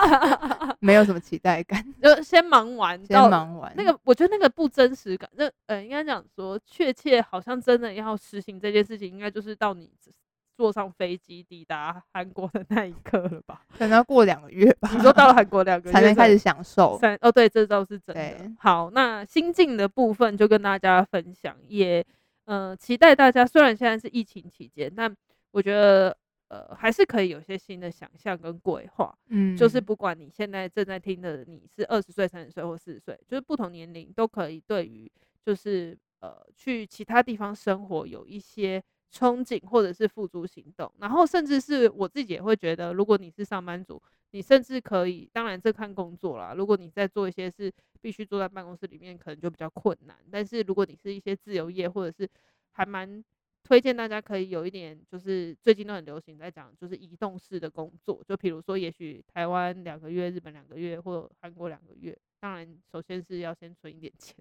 [0.80, 3.72] 没有什么期待感， 就先忙完，先忙完。
[3.76, 9.90] 那个我觉得那个不真实感，那呃，应该讲说，确切好像真的要实行这件事情，应该就是到你。
[10.58, 13.62] 坐上飞机抵达韩国的那一刻了吧？
[13.76, 14.92] 可能要过两个月吧。
[14.94, 17.00] 你说到了韩国两个月才能开始享受。
[17.22, 18.52] 哦，对，这倒是真的。
[18.60, 22.06] 好，那心境的部分就跟大家分享，也
[22.46, 23.44] 呃期待大家。
[23.44, 25.12] 虽然现在是疫情期间，但
[25.50, 26.16] 我觉得
[26.52, 29.18] 呃还是可以有些新的想象跟规划。
[29.30, 35.12] 嗯，就是不管你现在正在听的你是二十岁、三十岁或四十岁，就是不同年龄都可以对于
[35.42, 38.84] 就是呃去其他地方生活有一些。
[39.14, 46.54] 憧憬或者是付诸行动，然后甚至是我自己也会觉得，如果你是上班族，你甚至可以，当然这看工作啦。
[46.56, 50.16] 如果你在做一些是必须坐在办公室里面，可能就比较困难。
[50.32, 52.26] 但是如果你是一些自由业，或者是
[52.72, 53.22] 还蛮
[53.64, 58.24] 推荐大家可以有一点，就是最近都很流行在讲，就是移动式的工作。
[58.28, 62.18] 就比如说，也许台湾两个月，日本两个月，或韩国两个月。
[62.40, 64.36] 当然，首先是要先存一点钱，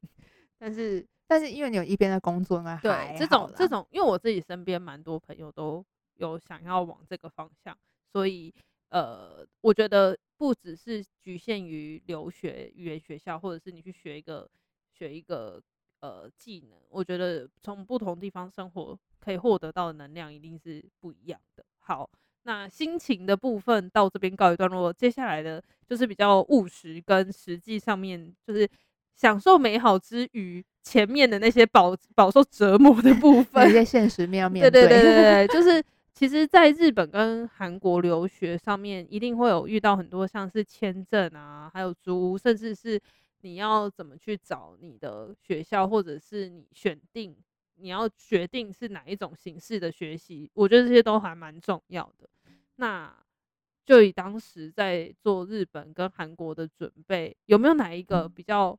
[0.59, 1.07] 但是。
[1.27, 7.79] 但是因为你有一边的工作嘛，对这种这种，因为我自己身边蛮多朋友都有想要往这个方向，
[8.13, 8.53] 所以
[8.89, 14.51] 呃，我觉得不只是局限于留学语言学校，或者是你去学一个
[14.93, 15.63] 学一个
[16.01, 21.65] 呃技能，我觉得从不同地方生活可以获得到的能量一定是不一样的。
[21.79, 22.09] 好，
[22.45, 28.69] 那心情的部分到这边告一段落，接下来的就是比较务实跟实际上面就是。
[29.13, 34.71] 享受美好之余，前面的那些饱饱受折磨的部 分，一些现实面要面对。
[34.71, 42.99] 对对对对， 就是其实，在日本跟韩国留学上面，一定会有遇到很多像是签证啊，还有租屋，甚至是
[43.43, 47.37] 你要怎么去找你的学校，或者是你选定
[47.81, 52.29] 你要决定是哪一种形式的学习，我觉得这些都还蛮重要的。
[52.77, 53.15] 那
[53.85, 58.79] 就以当时在做日本跟韩国的准备，有没有哪一个比较？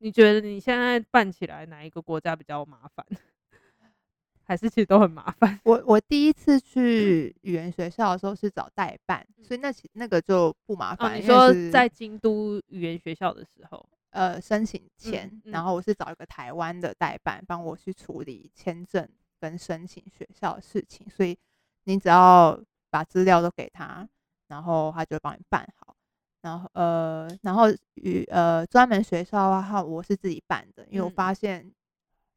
[0.00, 3.04] 你觉得你现在办起来哪一个国家比较麻烦，
[4.46, 5.58] 还是其实都很麻烦？
[5.64, 11.14] 我我第一次去语言学校的时候是找代办，嗯、所以那其那个就不麻烦。
[11.14, 19.06] 哦、你说在京都语言学校的时候，呃，申请前，嗯嗯、然后我是找一个台湾的代办帮我去处理签证
[19.40, 21.36] 跟申请学校的事情，所以
[21.84, 22.58] 你只要
[22.90, 24.08] 把资料都给他，
[24.48, 25.94] 然后他就会帮你办好。
[26.40, 31.70] 然后呃，然后与呃专门学校的话，我是自己办的，因为我发现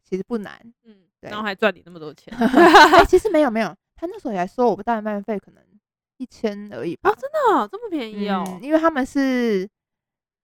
[0.03, 5.63] 其实不难，嗯，对，然后还赚你那么多钱， 哎，其实没有没有，他那时候也说我不代办费可能
[6.17, 9.69] 一千而已吧，哦，真的哦，这么便宜哦，嗯，因为他们是。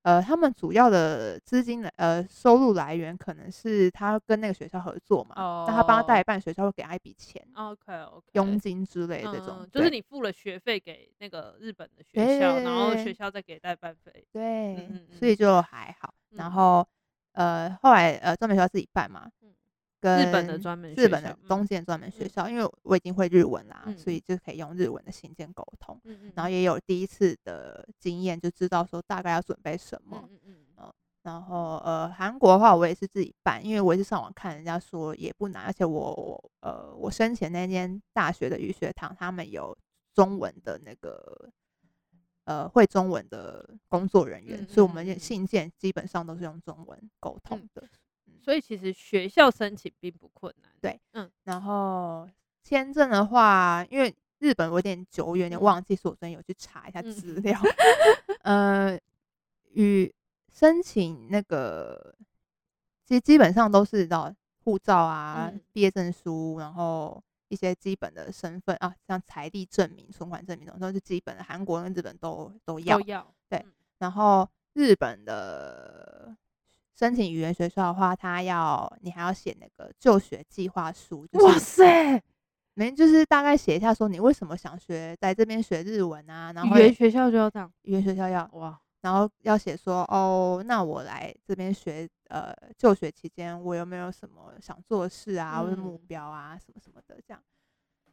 [0.03, 5.69] 呃，他们主要的资金来呃收入来源可能是他跟那个学校合作嘛，那、oh.
[5.69, 16.13] 他帮他代办，学校会给他一笔钱，OK OK，佣金之类的这种，嗯、就是你付了学费给那个日本的学校，然后学校再给代办费，对，嗯嗯嗯，所以就还好。
[16.31, 16.87] 然后
[17.33, 19.29] 呃，后来呃，专门学校自己办嘛。
[19.99, 25.99] 跟日本的专门日本的东京专门学校，因为我已经会日文啦，所以就可以用日文的信件沟通。
[26.35, 30.29] 然后也有第一次的经验，就知道说大概要准备什么。
[30.45, 30.55] 嗯
[31.23, 39.77] 然后呃，韩国的话，我也是自己办，因为我也是上网看人家说也不难，而且我呃，我生前那间大学的语学堂，他们有
[40.13, 41.49] 中文的那个
[42.45, 47.83] 呃会中文的工作人员，所以我们信件基本上都是用中文沟通的。
[48.47, 52.25] 所以其实学校申请并不困难，对，嗯，然后
[52.63, 57.41] 签证的话，因为日本我有点久远，有点忘记，所以我昨天有去查一下资。
[57.41, 57.59] 料，
[58.43, 58.99] 嗯、 呃，
[59.73, 60.09] 与
[60.49, 62.15] 申请那个，
[63.03, 64.33] 其实基本上都是到
[64.63, 76.33] 护照啊、嗯、毕业证书，然后一些基本的身份啊，像财力证明、存款证明这种都是基本的，韩国跟日本都都要，都要，对，嗯、然后日本的。
[76.97, 81.27] 申请语言学校的话，他要你还要写那个就学计划书。
[81.27, 82.21] 就是、哇塞，
[82.73, 86.51] 没就是大概写一下说你为什么想学在这边学日文啊？
[86.53, 97.39] 然后语言学校就要这样，语言学校要哇，然后要写说哦，那我来这边学呃就学期间，我有没有什么想做的事啊，或者目标啊，什么什么的这样。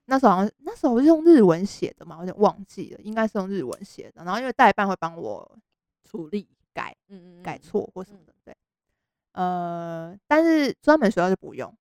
[0.05, 4.23] 那时候好像那时候我是用日文写的嘛，我有点忘记了，应该是用日文写的。
[4.23, 5.59] 然后因为代办会帮我
[6.05, 8.34] 处理改，嗯嗯，改错或什么的，对。
[9.35, 11.73] 呃，但是专门学校就不用，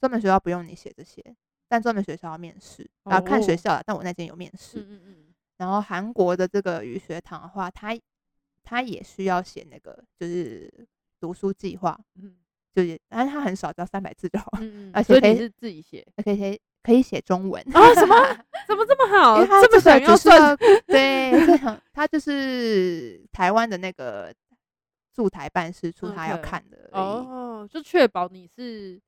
[0.00, 1.22] 专门学校不用你写这些，
[1.68, 3.80] 但专门学校要面试啊，看学校。
[3.86, 5.16] 但我那间有面试，嗯嗯嗯。
[5.58, 7.96] 然后韩国的这个语学堂的话，他
[8.62, 10.72] 他也需要写那个就是
[11.20, 12.36] 读书计划，嗯，
[12.74, 17.94] 就是但是他很少，只要三百字就好，嗯嗯，而且可以是自己写，可以可以写中文啊？
[17.94, 18.16] 什么？
[18.66, 19.36] 怎么这么 好？
[19.36, 20.56] 因为他这么想要算，
[20.88, 21.30] 对，
[21.92, 24.32] 他 就是台湾的那个
[25.20, 28.98] 驻台办事处，他要看的哦，就确保你是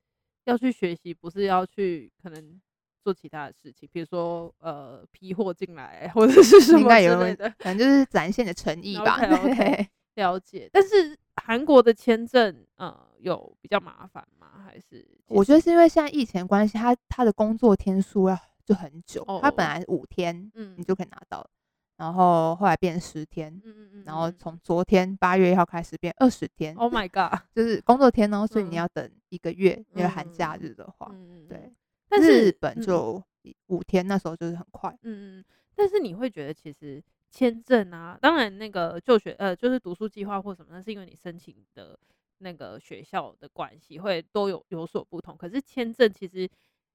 [0.45, 2.61] 要去学习，不是要去可能。
[3.03, 9.19] 做其他的事情，比如说呃批货进来或者是什么之类的，反正就是展现的诚意吧。
[9.27, 10.69] okay, okay, 了解。
[10.71, 14.63] 但是韩国的签证呃有比较麻烦吗？
[14.65, 19.21] 还是我觉得是因为现在疫情关系，他他的工作天数要就很久。
[19.41, 21.49] 他、哦、本来五天，嗯，你就可以拿到，嗯、
[21.97, 26.75] 然后后来变十天，嗯嗯嗯，然后从昨天八月一号开始变二十天。
[26.75, 27.39] Oh my god！
[27.53, 31.71] 就是工作天哦，所以你要等一个月，嗯、因为寒假日的话，嗯对。
[32.09, 33.23] 但是日本就
[33.67, 34.89] 五天，那时候就是很快。
[35.03, 41.97] 嗯嗯，但是你会觉得其实签证啊，当然那个就学呃就是读书计划或什么，那是因为你申请的
[42.39, 45.37] 那个学校的关系，会都有有所不同。
[45.37, 46.49] 可是签证其实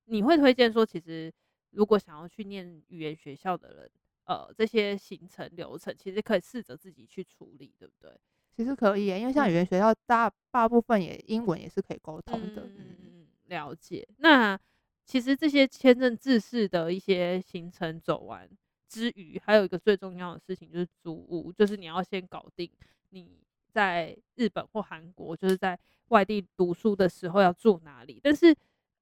[0.06, 1.32] 你会推荐说，其实
[1.70, 3.90] 如果想要去念语言学校的人，
[4.28, 8.12] 呃，这些行程流程其实可以试着自己去处理，对不对？
[8.54, 12.62] 其实可以，因为像语言学校大大部分也英文也是可以沟通的。
[12.62, 14.06] 嗯嗯，了解。
[14.18, 14.58] 那
[15.06, 18.46] 其实这些签证制式的一些行程走完
[18.86, 22.70] 之余，还有一个最重要的事情就是租屋，就是你要先搞定
[23.08, 28.20] 你在日本或韩国，就是在外地读书的时候要住哪里。
[28.22, 28.54] 但是，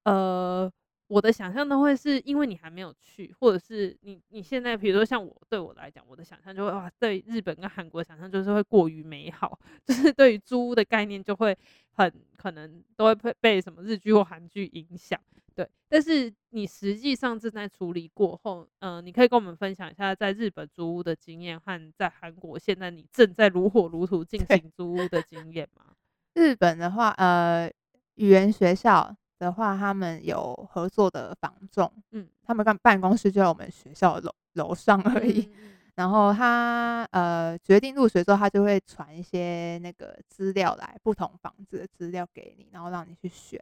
[0.04, 0.70] 呃，
[1.08, 11.56] 我的想象都会是因为你还没有去，或者是你你现在，比如说像我对我来讲，我的想象就会哇，对日本跟韩国想象就是会过于美好， 就是对于租屋的概念就会
[11.92, 15.20] 很可能都会被被什么日剧或韩剧影响。
[15.54, 25.94] 对，但是你实际上正在处理过后，嗯、呃，你可以跟我们分享一下在日本租屋的经验，和在韩国现在你正在如火如荼进行租屋的经验吗？
[26.34, 27.72] 日本的话，呃，
[28.16, 35.50] 语言学校的话，他们有合作的房仲，嗯，他们办办公室就在我们学校楼楼上而已。
[35.94, 43.58] 然后他呃决定入学之后，他就会传一些那个资料来，不同房子的资料给你，然后让你去选。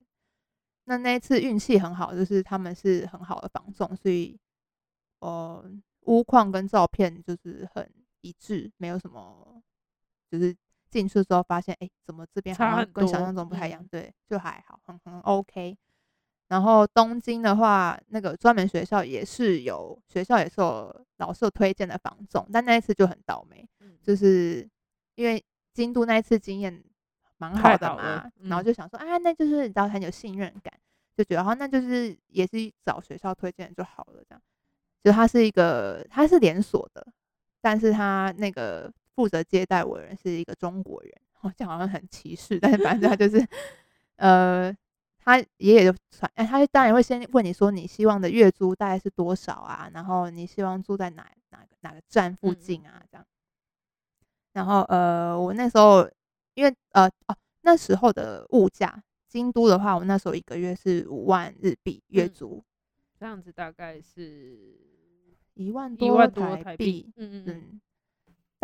[0.86, 4.36] 那那一次运气很好，就是他们是很好的房仲，所以，
[5.20, 5.64] 呃，
[6.02, 7.88] 屋况跟照片就是很
[8.20, 9.62] 一致，没有什么，
[10.30, 10.54] 就是
[10.94, 13.84] 进去之后发现，哎、欸，怎么这边好像跟想象中不太一样？
[13.90, 15.76] 对，就还好，很很 OK。
[16.46, 23.68] 然后东京的话，那个专门学校也是有学校也是有老师有推荐的房种，但那一次就很倒霉，
[24.00, 24.68] 就是
[25.16, 26.84] 因为京都那一次经验。
[27.36, 30.72] 蛮好的嘛，然后就想说，啊，那就是你知道很有信任感，
[31.16, 34.40] 就觉得好，那就是也是找学校推荐就好了，这样。
[35.02, 37.04] 就它是一个，它是连锁的，
[37.60, 43.46] 但是它那个负责接待我的人是一个中国人，好像好像很歧视，但是反正他就是，
[44.16, 44.74] 呃，
[45.18, 53.26] 他爷爷就传，哎，他当然会先问你说你希望的月租大概是多少啊，然后你希望住在哪哪个哪个站附近啊，这样。
[54.52, 56.10] 然后呃，我那时候。
[56.56, 62.64] 因为呃哦，那时候的物价，京都的话，我那时候一个月是五万日币月租，嗯，
[63.18, 64.78] 这样子大概是
[65.54, 66.24] 一万多
[66.62, 67.12] 台币。
[67.16, 67.80] 嗯嗯嗯。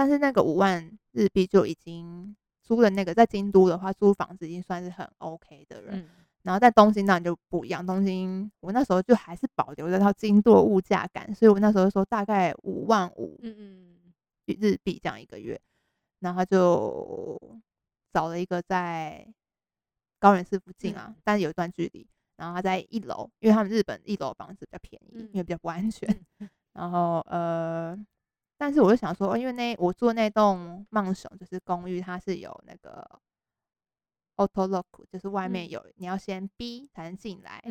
[0.00, 5.98] 但是那个五万日币就已经租了那个在京都的话，租房子已经算是很 OK 的人。
[5.98, 6.08] 嗯、
[6.42, 15.60] 然后在东京当然就不一样，东京我那时候就还是保留着套京都的物价感，所以我那时候说大概五万五，嗯嗯，日币这样一个月，
[16.20, 17.38] 然后就。
[18.12, 19.24] 找了一个在
[20.18, 22.04] 高原寺附近啊，但是有一段距离。
[22.36, 26.08] 然后他在一楼，因为他们日本一楼房子比较便宜，因为比较不安全。
[26.72, 27.96] 然后呃，
[28.59, 33.07] 但是我就想说，因为那我住的那栋マンション就是公寓，它是有那个
[34.37, 37.61] auto lock，就是外面有你要先逼才能进来。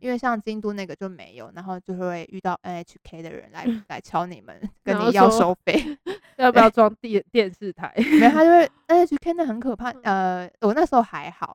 [0.00, 5.74] 因为像京都那个就没有，然后就会遇到 NHK 的人来 来敲你们，跟你要收费，
[6.38, 7.92] 要不要装电电视台？
[7.96, 9.90] 没有，他就会 NHK 那很可怕。
[10.02, 11.54] 呃，我那时候还好，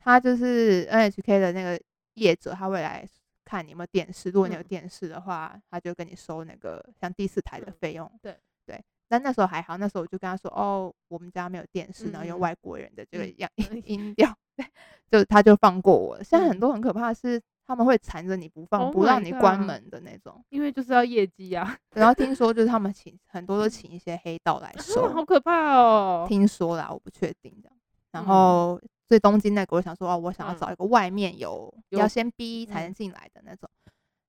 [0.00, 1.80] 他就是 NHK 的那个
[2.14, 3.06] 业者，他会来
[3.49, 4.29] 看你有没有电视。
[4.29, 8.09] 如果你有电视的话，他就跟你收那个像第四台的费用。
[8.21, 8.37] 对
[8.67, 13.49] 对，但那时候还好，那时候我就跟他说：“哦，我们家没有电视，然后用外国人的这个样
[13.85, 14.63] 音调，对，
[15.09, 16.23] 就他就放过我。
[16.23, 21.75] 现在很多很可怕的是，他们会缠着你不放，不让你关门的那种，因为就是要业绩啊。
[21.95, 26.25] 然后听说就是 他们请很多都请一些黑道来收，好可怕哦。
[26.27, 27.75] 听说啦，我不确定这样。
[28.11, 28.79] 然后
[29.09, 33.69] 所以东京那个，我想说哦，我想要找一个外面有要先逼才能进来的那种。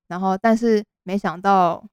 [0.08, 1.84] 然后但是没想到，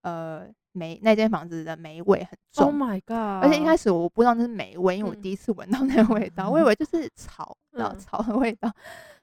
[0.00, 0.48] 呃。
[0.72, 3.42] 霉那间房子的霉味很重，Oh my god！
[3.42, 8.68] 而且一开始我不知道那是霉味，因为我第一次闻到那个味道，嗯、我以为就是草，然后草的味道。
[8.68, 8.74] 嗯、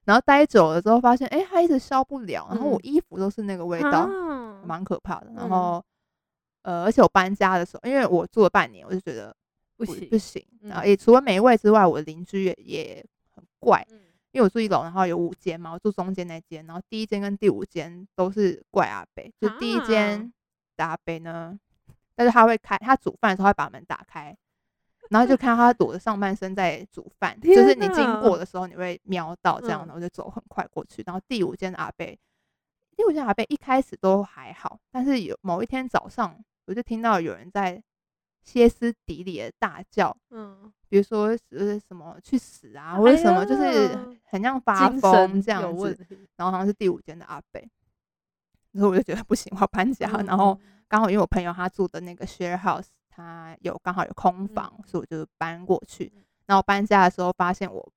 [0.04, 4.06] 然后待久了之后发现，哎、欸，它一直消不了，然后我衣服都是那个味道，
[4.66, 5.32] 蛮、嗯、可怕的。
[5.38, 5.82] 然后，
[6.64, 9.34] 呃，而且我搬家的时候，因为我住了半年，我就觉得
[9.78, 10.46] 不行不行。
[10.62, 13.06] 然后也除了霉味之外，我的邻居也也
[13.36, 13.86] 很怪，
[14.32, 20.34] 因为我住一楼，然后有五间嘛，我住中间那间，然后第一间跟第五间都是怪阿伯，就第一间。
[20.78, 21.60] 阿伯呢？
[22.14, 24.38] 但是他会开，他煮饭的时候会把门打开，
[25.10, 31.02] 然后就看到他躲着上半身在煮饭，就是你经过的时候你会瞄到这样的，我就走很快过去。
[31.04, 32.06] 然后第五间的阿伯，
[32.96, 37.82] 第五间阿伯一开始都还好，但是有某一天早上，我就听到有人在
[38.48, 45.98] 歇斯底里的大叫，嗯，比如说是什么去死啊，或者什么，就是很像发疯这样子。
[46.38, 47.70] 然后好像是第五间的阿北。
[48.72, 50.10] 然后我就觉得不行，我要搬家。
[50.14, 56.10] 嗯、然后刚好因为我朋友他住的那个 share house，他有刚好有空房，嗯、所以我就搬过去。
[56.46, 57.92] 然后搬家的时候发现我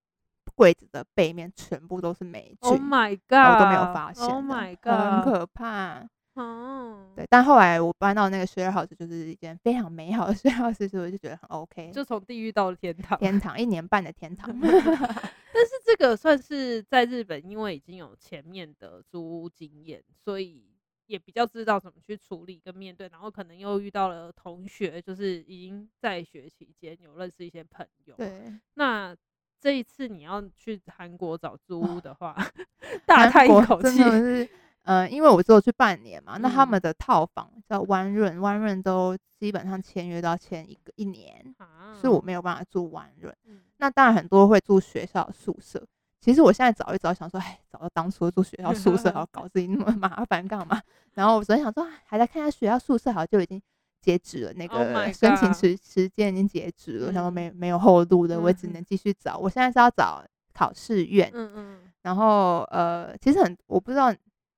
[0.56, 6.08] 柜子的背面全部都是霉菌，Oh my god，我都没有发现，Oh my god，很可怕。
[6.40, 7.24] 哦，对。
[7.28, 14.54] 但后来我搬到那个 share house，就是一件非常美好的 share house，所以我就觉得很 OK，就从地狱到了天堂，天堂一年半的天堂。
[14.60, 20.66] 但是这个算是在日本，因为已经有前面的租屋经验，所以。
[21.10, 28.14] 也比较知道怎么去处理跟面对，然后可能又遇到了同学，就是已经在学期间有认识一些朋友。
[28.14, 29.12] 对，那
[29.58, 32.64] 这一次你要去韩国找租屋的话，哦、
[33.04, 34.48] 大叹一口气。
[34.82, 43.32] 呃，因为我只有去半年嘛，嗯、那他们的套房叫 One Room，One Room 都基本上签约都要签一个一年，啊、所以我没有办法住 Room。
[43.46, 45.86] 嗯、那当然很多会住学校宿舍。
[46.20, 50.78] 其实我现在找一找，想说，哎，找到当初住学校宿舍，好搞 自己那么麻烦干嘛？
[51.14, 53.60] 然后我昨天想说，还在看下学校宿舍，好像就已经
[54.02, 59.38] 截止了，那个申请时时间已经截止了，然后没没有后路的，我只能继续找。
[59.38, 60.22] 我现在是要找
[60.52, 64.12] 考试院，嗯嗯，然后呃，其实很我不知道，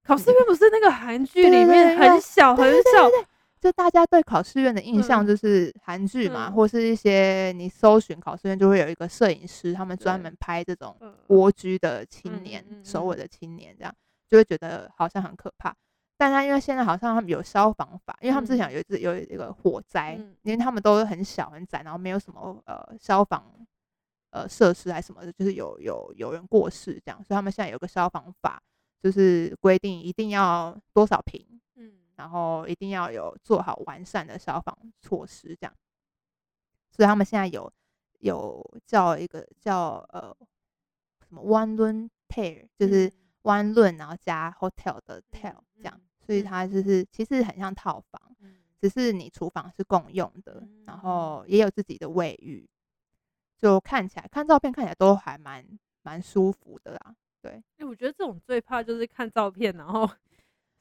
[0.05, 3.09] 考试院不是那个韩剧里面很小很小。
[3.61, 10.97] 就大家对考试院的印象就是韩剧嘛，嗯、或是一些你搜寻考试院就会有一个摄影师，他们专门拍这种
[11.29, 13.95] 蜗居的青年、嗯、首尔的青年，这样
[14.29, 15.73] 就会觉得好像很可怕。
[16.19, 23.45] 但他因为现在好像他们有消防法，因为他们之前有一次有一个火灾，嗯、因为他们都很小很窄，然后没有什么呃消防
[24.31, 28.61] 呃设施还是什么的，就是有有有人过世这样，所以他们现在有个消防法，
[29.03, 31.45] 就是规定一定要多少坪。
[32.15, 35.75] 然后一定要有做好完善的消防措施，这样。
[36.91, 37.73] 所以他们现在有
[38.21, 40.37] 有叫一个叫呃
[41.27, 43.11] 什么 one room pair，就是
[43.43, 46.01] one room 然后加 hotel 的 tel 这样。
[46.25, 48.21] 所以它就是其实很像套房，
[48.79, 52.69] 只是你厨房是共用的，然后也有自己的卫浴，
[53.59, 55.67] 就看起来看照片看起来都还蛮
[56.03, 57.17] 蛮舒服的啦。
[57.43, 60.09] 对，因为我觉得这种最怕就是看照片，然后。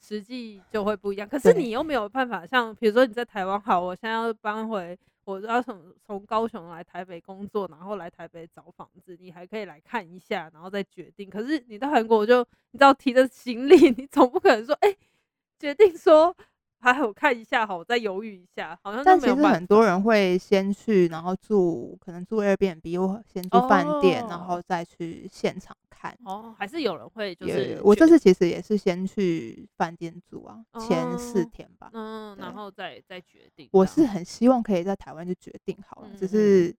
[0.03, 11.29] 实际就会不一样，可是你又没有办法像，比如说你在台湾好，我现在要搬回，我要从从高雄来台北工作，然后来台北找房子，你还可以来看一下，然后再决定。
[11.29, 12.39] 可是你到韩国，我就
[12.71, 14.97] 你知道提着行李， 你总不可能说，哎、欸，
[15.59, 16.35] 决定说。
[16.81, 19.03] 还好，我看一下哈，我再犹豫一下，好像。
[19.03, 26.17] 但其实很多人会先去，然后住，可能住 Airbnb 或先住饭店，哦、然后再去现场看。
[26.25, 27.79] 哦，还是有人会就是。
[27.83, 31.91] 我这次其实也是先去饭店住啊，哦、前四天吧。
[31.93, 33.69] 嗯，然后再再决定。
[33.71, 36.75] 我是很希望可以在台湾就决定好了，嗯、只是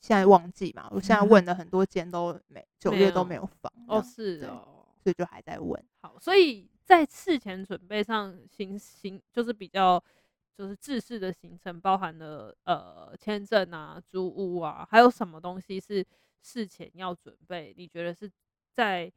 [0.00, 3.72] 现在旺季嘛，我现在问的很多间都没 九月都没有房。
[3.86, 5.80] 哦，是哦，所以就还在问。
[6.02, 6.68] 好，所以。
[6.84, 10.02] 在事前准备上行行就是比较
[10.56, 16.04] 就是制式的行程，包含了呃签证啊、租屋啊，还有什么东西是
[16.42, 17.72] 事前要准备？
[17.76, 18.30] 你觉得是
[18.72, 19.10] 在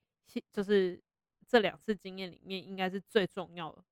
[0.52, 1.02] 就是
[1.48, 3.84] 这两次经验里面应该是最重要的，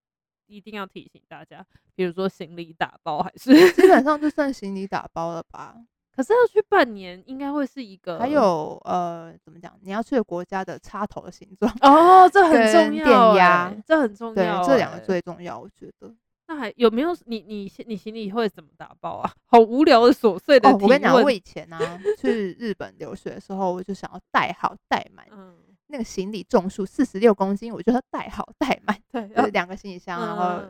[0.48, 1.66] 一定要提醒大家，
[1.96, 5.76] 比如说行李打包还是基本上就算 行李打包了吧。
[6.16, 8.20] 可是要去半年，应该会是一个。
[8.20, 9.74] 还有呃，怎么讲？
[9.82, 13.06] 你要去的国家的插头的形状 哦，这很重要。
[13.06, 14.62] 电压，这很重要。
[14.64, 16.14] 对，这两个最重要，我觉得。
[16.48, 19.32] 那还有没有你你你行李会怎么打包啊？
[19.48, 20.78] 好无聊的琐碎的、哦。
[20.82, 25.26] 我跟你讲，我以前呢、啊、去日本留学的时候，我就想要带好带满。
[25.32, 25.56] 嗯。
[25.88, 28.98] 那个行李重数四十六公斤，我觉得带好带满。
[29.12, 30.62] 对，就是两个行李箱，然后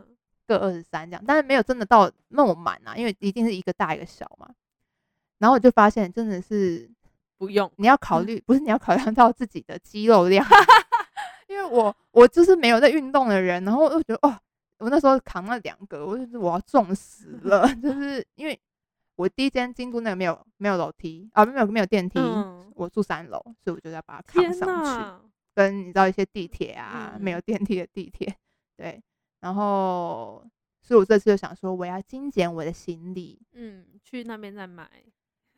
[0.48, 4.48] 各二十三这样，但是没有真的到那么满啊，因为一定是一个大一个小嘛。
[5.42, 6.88] 然后我就发现真的是
[7.36, 10.46] 不用，你要考虑，不是你要考量到自己的肌肉量，
[11.50, 14.38] 因为我我就是没有在运动的人，然后我就觉得哦。
[14.78, 18.60] 我那时候扛了两个，我就是我要重死 了，就是因为
[19.14, 25.24] 我第一间京都那个没有没有楼梯啊，没有没有电梯，嗯、我住三楼，所以我就要把它扛上去。
[25.54, 28.36] 跟你知道一些地铁啊，嗯、没有电梯的地铁，
[28.76, 29.00] 对，
[29.38, 30.44] 然后
[30.80, 34.90] 所以我这次就想说，我要精简我的行李，嗯，去那边再买，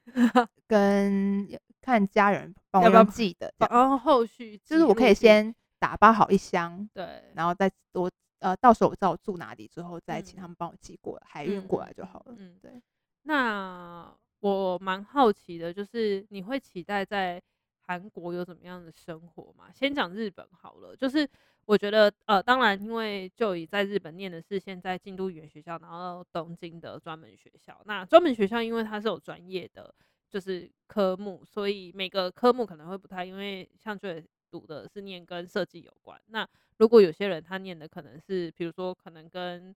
[0.66, 1.48] 跟
[1.80, 8.10] 看家人帮我用寄的，然后后续就是我可以先打包好一箱，对，然后再多。
[8.40, 12.34] 呃，到时候我知道我住哪里之后，再请他们帮我寄过海运过来就好了。
[12.36, 12.82] 嗯，对。
[13.22, 17.40] 那我蛮好奇的，就是你会期待在
[17.80, 19.70] 韩国有怎么样的生活吗？
[19.74, 21.26] 先讲日本好了，就是
[21.66, 27.80] 我觉得，呃，当然，因为就以在日本念的是现在京都语言学校，然后东京的专门学校。
[27.84, 29.94] 那专门学校因为它是有专业的，
[30.28, 34.08] 就是科目，所以每个科目可能会不太，因为像就
[34.50, 36.48] 读的是念跟设计有关，那。
[36.78, 39.72] 如果有些人他念的可能是，比如说可能跟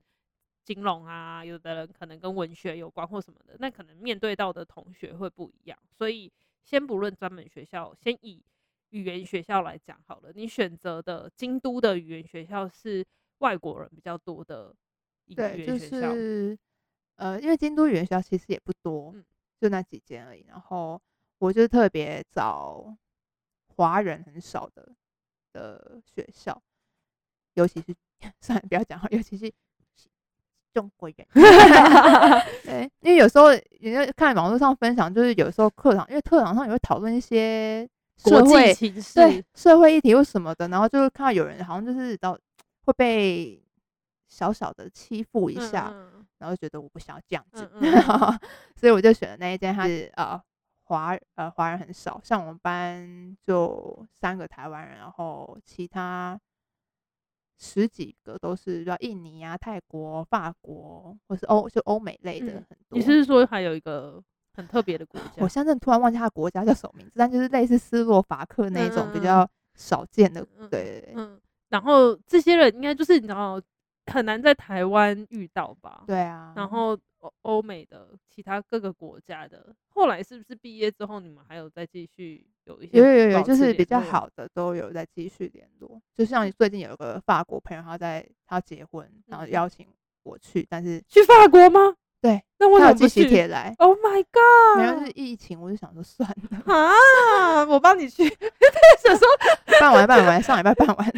[0.65, 5.79] 金融啊，有的人可能跟文学有关或什么的，那可能面对到的同学会不一样。
[5.97, 6.33] 所以
[6.65, 8.43] 先不论专门学校，先以
[8.91, 10.31] 语言学校来讲好了。
[10.35, 13.05] 你选择的京都的语言学校是
[13.39, 14.75] 外国人比较多的
[15.27, 16.59] 语言学校，就是
[17.17, 19.25] 呃，因为京都语言学校其实也不多，嗯、
[19.61, 20.45] 就那几间而已。
[20.49, 21.01] 然后
[21.39, 22.97] 我就特别找
[23.77, 24.93] 华人很少的
[25.53, 26.61] 的学校。
[27.55, 27.95] 尤其是
[28.41, 29.09] 算了，不要讲话。
[29.11, 29.53] 尤其是
[30.73, 31.27] 中国人，
[32.63, 37.89] 对，因为有时候人家看网络上分享，就是有时候课堂，因为课堂上也会讨论一些
[38.19, 38.75] 社会
[39.15, 42.39] 对社会议题或什么的，然后就会看到有人好像就是到
[42.85, 43.63] 会被
[44.29, 47.71] 小小的欺负一下，嗯、然后觉得我不想要这样子，
[48.77, 50.39] 所以我就选了那一间，它是呃
[50.85, 56.39] 华呃华人很少，像我们班就三个台湾人，然后其他。
[57.61, 62.97] 十几个都是叫印尼啊、泰国、法国，或是欧就欧美类的很多。
[62.97, 64.23] 你是说还有一个
[64.59, 65.31] 很特别的国家？
[65.37, 70.45] 我现在突然忘记他的国家叫什么名字，但就是类似斯洛伐克那种比较少见的。
[70.59, 71.41] 嗯、对，嗯。
[71.69, 73.63] 然后这些人应该就是你知道
[74.07, 76.03] 很难在台湾遇到吧？
[76.09, 76.53] 对啊。
[76.57, 82.45] 然后欧欧美的其他各个国家的，后来是不是毕业之后你们还有再继续？
[82.65, 85.99] 有一些有有有，就是比较好的都有在继续联络。
[86.15, 89.87] 就像最近有一个法国朋友，他在他结婚，然后邀请
[90.25, 91.95] 我去，但是去法国吗？
[92.21, 93.75] 对，那我有寄喜帖来。
[93.79, 94.79] Oh my god！
[94.79, 98.29] 没有，是疫情，我就想说算了啊，我帮你去。
[99.05, 99.29] 想说
[99.81, 101.13] 办完办完，上礼拜办完。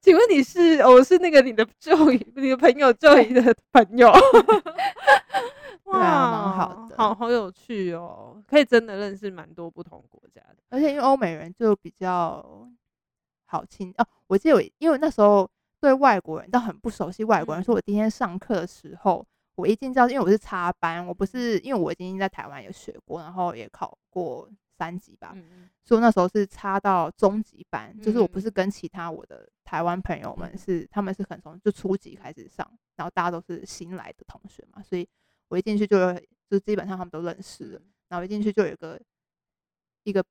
[0.00, 0.80] 请问你是？
[0.80, 4.12] 我是那个你的舅姨，你的朋友舅姨的朋友。
[5.84, 12.68] 哇，蛮好的，好好有趣哦，可以真的认识蛮多不同国家的，而且因为欧美人就比较
[13.46, 14.06] 好亲哦。
[14.26, 15.48] 我记得我因为那时候
[15.80, 19.24] 对外国人倒很不熟悉，外国人说我第一天上课的时候，
[19.58, 25.36] 我一进教室，因为我是插班，我不是因为我已经在台湾有学过，然后也考过三级吧，
[25.84, 35.08] 所以那时候是插到中级班，就是我不是跟其他我的台湾朋友们是，他们是很从就初级开始上，然后大家都是新来的同学嘛，所以。
[35.50, 37.80] 我一进去就有，就基本上他们都认识了。
[38.10, 39.00] 然后一进去就有一个
[40.02, 40.22] 一个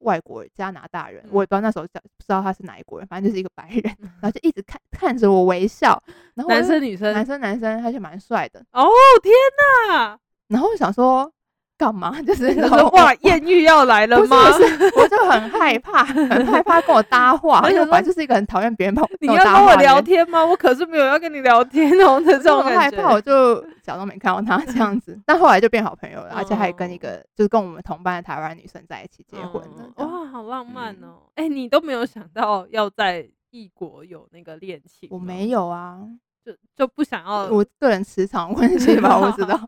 [0.00, 6.02] 外国人，加拿大人，我也不知道那时候不知道他是哪一国人，反正就是一个白人，然后就一直看看着我微笑。
[6.34, 8.60] 然后男生女生，男生男生，他就蛮帅的。
[8.72, 8.88] 哦
[9.22, 9.32] 天
[9.88, 10.18] 哪！
[10.48, 11.32] 然后我想说。
[11.80, 12.20] 干嘛？
[12.20, 14.52] 就是说哇，艳遇要来了吗？
[14.52, 17.60] 是是 我就很害怕，很害怕跟我搭话。
[17.64, 19.02] 而且我本来就是一个很讨厌别人碰。
[19.18, 20.44] 你要跟我聊天吗？
[20.44, 22.62] 我可是没有要跟你聊天哦的这种。
[22.62, 25.18] 害怕，我就假装没看到他这样子。
[25.24, 29.90] 但后来就变好朋友了，而且还跟一个就是跟我们同班的台湾女生在一起结婚了。
[29.96, 31.22] 哇，好浪漫哦！
[31.36, 35.08] 哎，你都没有想到要在异国有那个恋情？
[35.10, 35.98] 我没有啊，
[36.44, 37.46] 就就不想要。
[37.46, 39.58] 我个人磁场问题吧，我知道，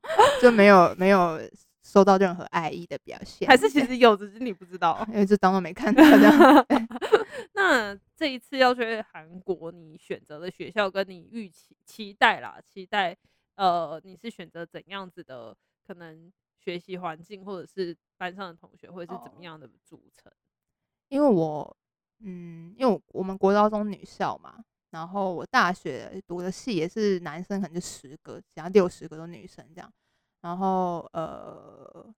[0.42, 1.40] 就没有没有。
[1.82, 6.66] 收到任何爱意的表现，还是其实有，只是你不知道， 因为就当做没看到这样。
[7.54, 13.16] 那这一次要去韩国，你选择的学校跟你预期期待啦，期待
[13.56, 15.56] 呃，你是选择怎样子的
[15.86, 20.32] 可能学习环境，或者是班上的同学会是怎么样的组成？
[21.08, 21.76] 因为我
[22.20, 29.92] 嗯，因为我们国高中女校嘛，然后我大学读的系也是男生，可能就十个，其他六十个都女生这样。
[30.42, 32.14] 然后呃，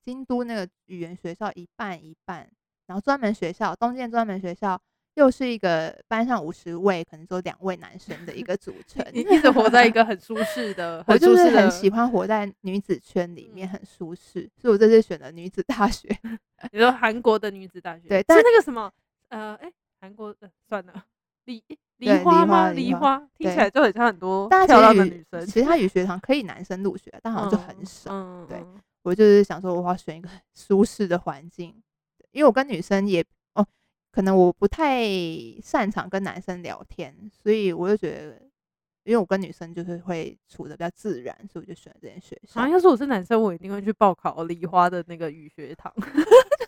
[0.00, 2.48] 京都那个语言学校一半一半，
[2.86, 4.80] 然后专门学校东京专门学校
[5.14, 9.04] 又是一个班上五十位，可能只有两位男生的一个组成。
[9.12, 16.08] 你一直活在一个很舒适的， 我就是很喜欢活在女子圈里面，很舒适，所以我这次选了女子大学。
[16.70, 18.08] 你说韩国的女子大学？
[18.08, 18.92] 对，但是那个什么
[19.28, 21.06] 呃，哎，韩国的算了。
[21.44, 21.60] 梨
[22.02, 22.70] 梨花吗？
[22.72, 25.46] 梨花听起来就很像很多漂亮的女生。
[25.46, 28.44] 其实他语学堂可以男生入学，但好像就很少。
[28.46, 28.60] 对，
[29.02, 31.72] 我就是想说，我要选一个舒适的环境，
[32.32, 33.24] 因为我跟女生也
[33.54, 33.64] 哦，
[34.10, 35.04] 可能我不太
[35.62, 38.42] 擅长跟男生聊天，所以我就觉得，
[39.04, 42.60] 因为我跟女生就是会处的比较自然，所以我就选了这间学校。
[42.60, 45.92] 好像要是我是男生，我一定会去报考梨花的那个语学堂。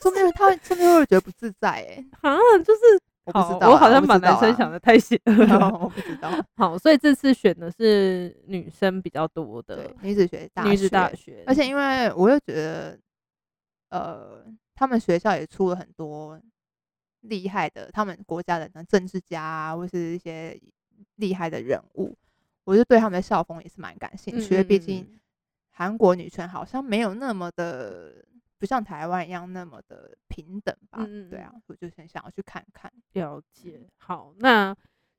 [0.01, 2.81] 说不定他说不定会觉得不自在 哎，好像就是。
[3.33, 5.71] 我不知道，我好像把男生想的太邪恶了。
[5.81, 6.31] 我不知道。
[6.57, 11.43] 好，所以这次选的是女生比较多的女子学大学，女子大学。
[11.47, 12.99] 而且因为我又觉得，
[13.89, 14.45] 呃，
[14.75, 16.39] 他们学校也出了很多
[17.21, 20.61] 厉害的，他们国家的政治家啊，或是一些
[21.17, 22.15] 厉害的人物，
[22.65, 24.63] 我就对他们的校风也是蛮感兴趣的。
[24.63, 25.19] 毕竟
[25.71, 28.13] 韩国女权好像没有那么的。
[28.65, 31.05] 不像台湾一样那么的平等吧？
[31.07, 32.91] 嗯，对啊，我就很想要去看看。
[33.13, 33.87] 了解。
[33.99, 34.75] 好，那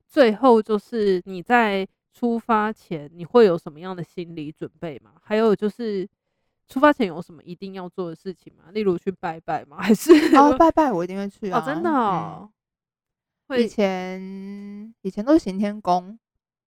[0.08, 5.12] 最后就是你在出发前，你会有什么样的心理准备吗？
[5.22, 6.08] 还有就是
[6.66, 8.64] 出发前有什么一定要做的事情吗？
[8.72, 9.76] 例如去拜拜吗？
[9.80, 11.60] 还是哦，拜拜我一定会去啊！
[11.60, 12.50] 哦，真的哦。
[13.46, 16.18] 嗯，以前以前都是行天宫。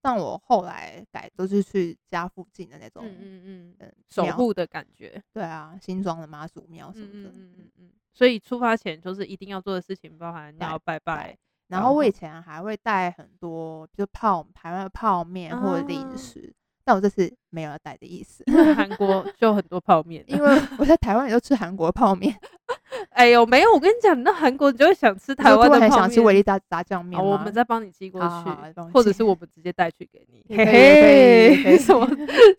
[0.01, 5.21] 但我后来改都是去家附近的那种，嗯嗯嗯，守护的感觉。
[5.33, 7.91] 对啊，新庄的妈祖庙什么的，嗯嗯嗯嗯。
[8.13, 11.37] 所以出发前就是一定要做的事情，包含你要拜拜。
[11.67, 16.53] 然后我以前还会带很多，就泡台湾的泡面或者零食。
[16.89, 18.43] 但我这次没有要带的意思。
[18.75, 22.35] 韩国就很多泡面，因为我在台湾也都吃韩国泡面。
[23.11, 27.23] 哎呦，没有，我跟你讲，那韩国你就会想吃台湾的泡面，想吃维力炸炸酱面。
[27.23, 30.43] 我们再帮你寄过去，或者是我们直接带去给你。
[30.49, 32.09] 嘿嘿，什么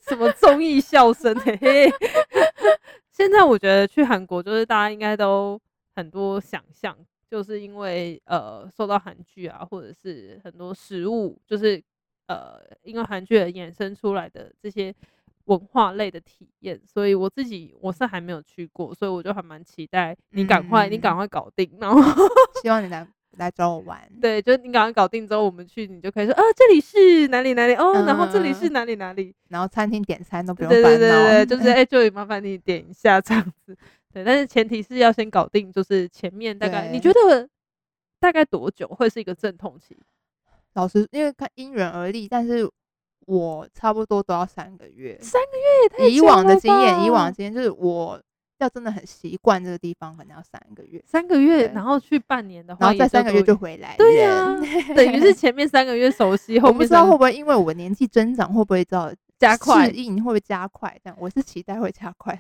[0.09, 1.35] 什么综艺笑声？
[1.41, 1.93] 嘿嘿。
[3.11, 5.61] 现在我觉得去韩国，就是大家应该都
[5.97, 6.97] 很多想象，
[7.29, 11.83] 就是因为呃，受到韩剧啊，或者是很多食物，就是
[12.31, 14.95] 呃，因为韩剧而衍生出来的这些。
[15.47, 22.01] 文化类的体验，所以我自己我是还没有去过，所以我就还蛮期待你赶快，嗯、你赶快搞定，然后
[22.63, 23.05] 希望你来
[23.37, 24.01] 来找我玩。
[24.21, 33.77] 对，就是你赶快搞定之后，我们去，你就可以说啊，这里是哪里哪里哦，嗯、然后这里是哪里哪里，然后餐厅点餐都不用烦恼，对对对对，就是哎，就麻烦你点一下这样子。
[34.13, 37.49] 对，但是前提是要先搞定，就是前面大概你觉得
[38.21, 39.97] 大概多久会是一个阵痛期？
[40.75, 42.71] 老师，因为看因人而异，但是。
[43.27, 46.09] 我差不多都要三个月，三个月也太。
[46.09, 48.21] 以往的经验，以往的经验就是我
[48.59, 51.01] 要真的很习惯这个地方，可能要三个月。
[51.07, 53.95] 三个月，然后去半年的话，然后再三个月就回来。
[53.97, 54.57] 对呀，
[54.97, 60.99] 等于是前面三个月熟悉， 后面不知道会不会因为我年纪增长，会不会知道加快适应，会不会加快？
[61.05, 62.37] 这样我是期待会加快。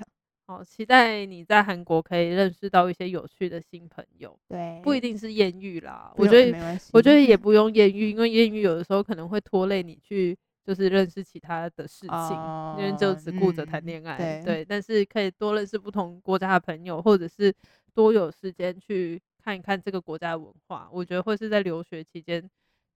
[0.50, 4.36] 好，期待你在韩国可以认识到一些有趣的新朋友。
[4.48, 10.36] 对，不一定是艳遇啦，我觉得我觉得也不用艳遇，因为艳遇有的时候可能会拖累你去。
[10.62, 14.64] 就是认识其他的事情，哦、因为就只顾着谈恋爱，对。
[14.64, 17.52] 但是可以多认识不同国家的朋友，或者是
[17.94, 22.48] 多有时间去看一看这个国家的文化，我觉得会是在留学期间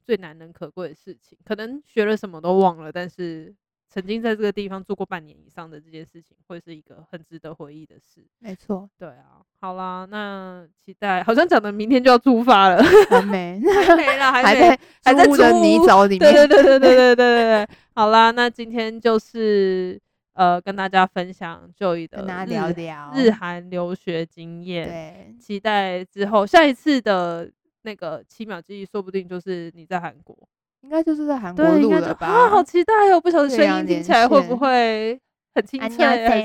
[0.05, 1.36] 最难能可贵的事情。
[1.42, 3.55] 可能学了什么都忘了，但是。
[3.95, 8.20] 曾经在这个地方住过半年以上的这件事情，会是一个很值得回忆的事。
[8.40, 9.40] 没错，对啊。
[9.61, 16.32] 好啦，那期待，好像讲的明天就要出发了，还没， 还没啦， 还在还在泥沼里面。
[16.32, 17.68] 对对对 对对对对对。
[17.95, 19.97] 好啦，那今天就是
[20.32, 24.88] 呃跟大家分享 Joy 的日聊聊日韩留学经验。
[24.88, 27.49] 对，期待之后下一次的
[27.82, 30.36] 那个七秒记忆，说不定就是你在韩国。
[30.85, 32.26] 应该就是在韩国录的吧？
[32.28, 33.18] 啊，好期待哦！
[33.18, 35.18] 不晓得声音听起来会不会
[35.55, 36.45] 很清脆？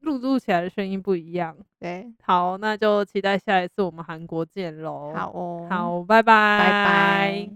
[0.00, 1.56] 录录起来的声音不一样。
[1.80, 5.12] 对，好，那就期待下一次我们韩国见喽。
[5.16, 7.50] 好哦，好，拜拜，拜拜。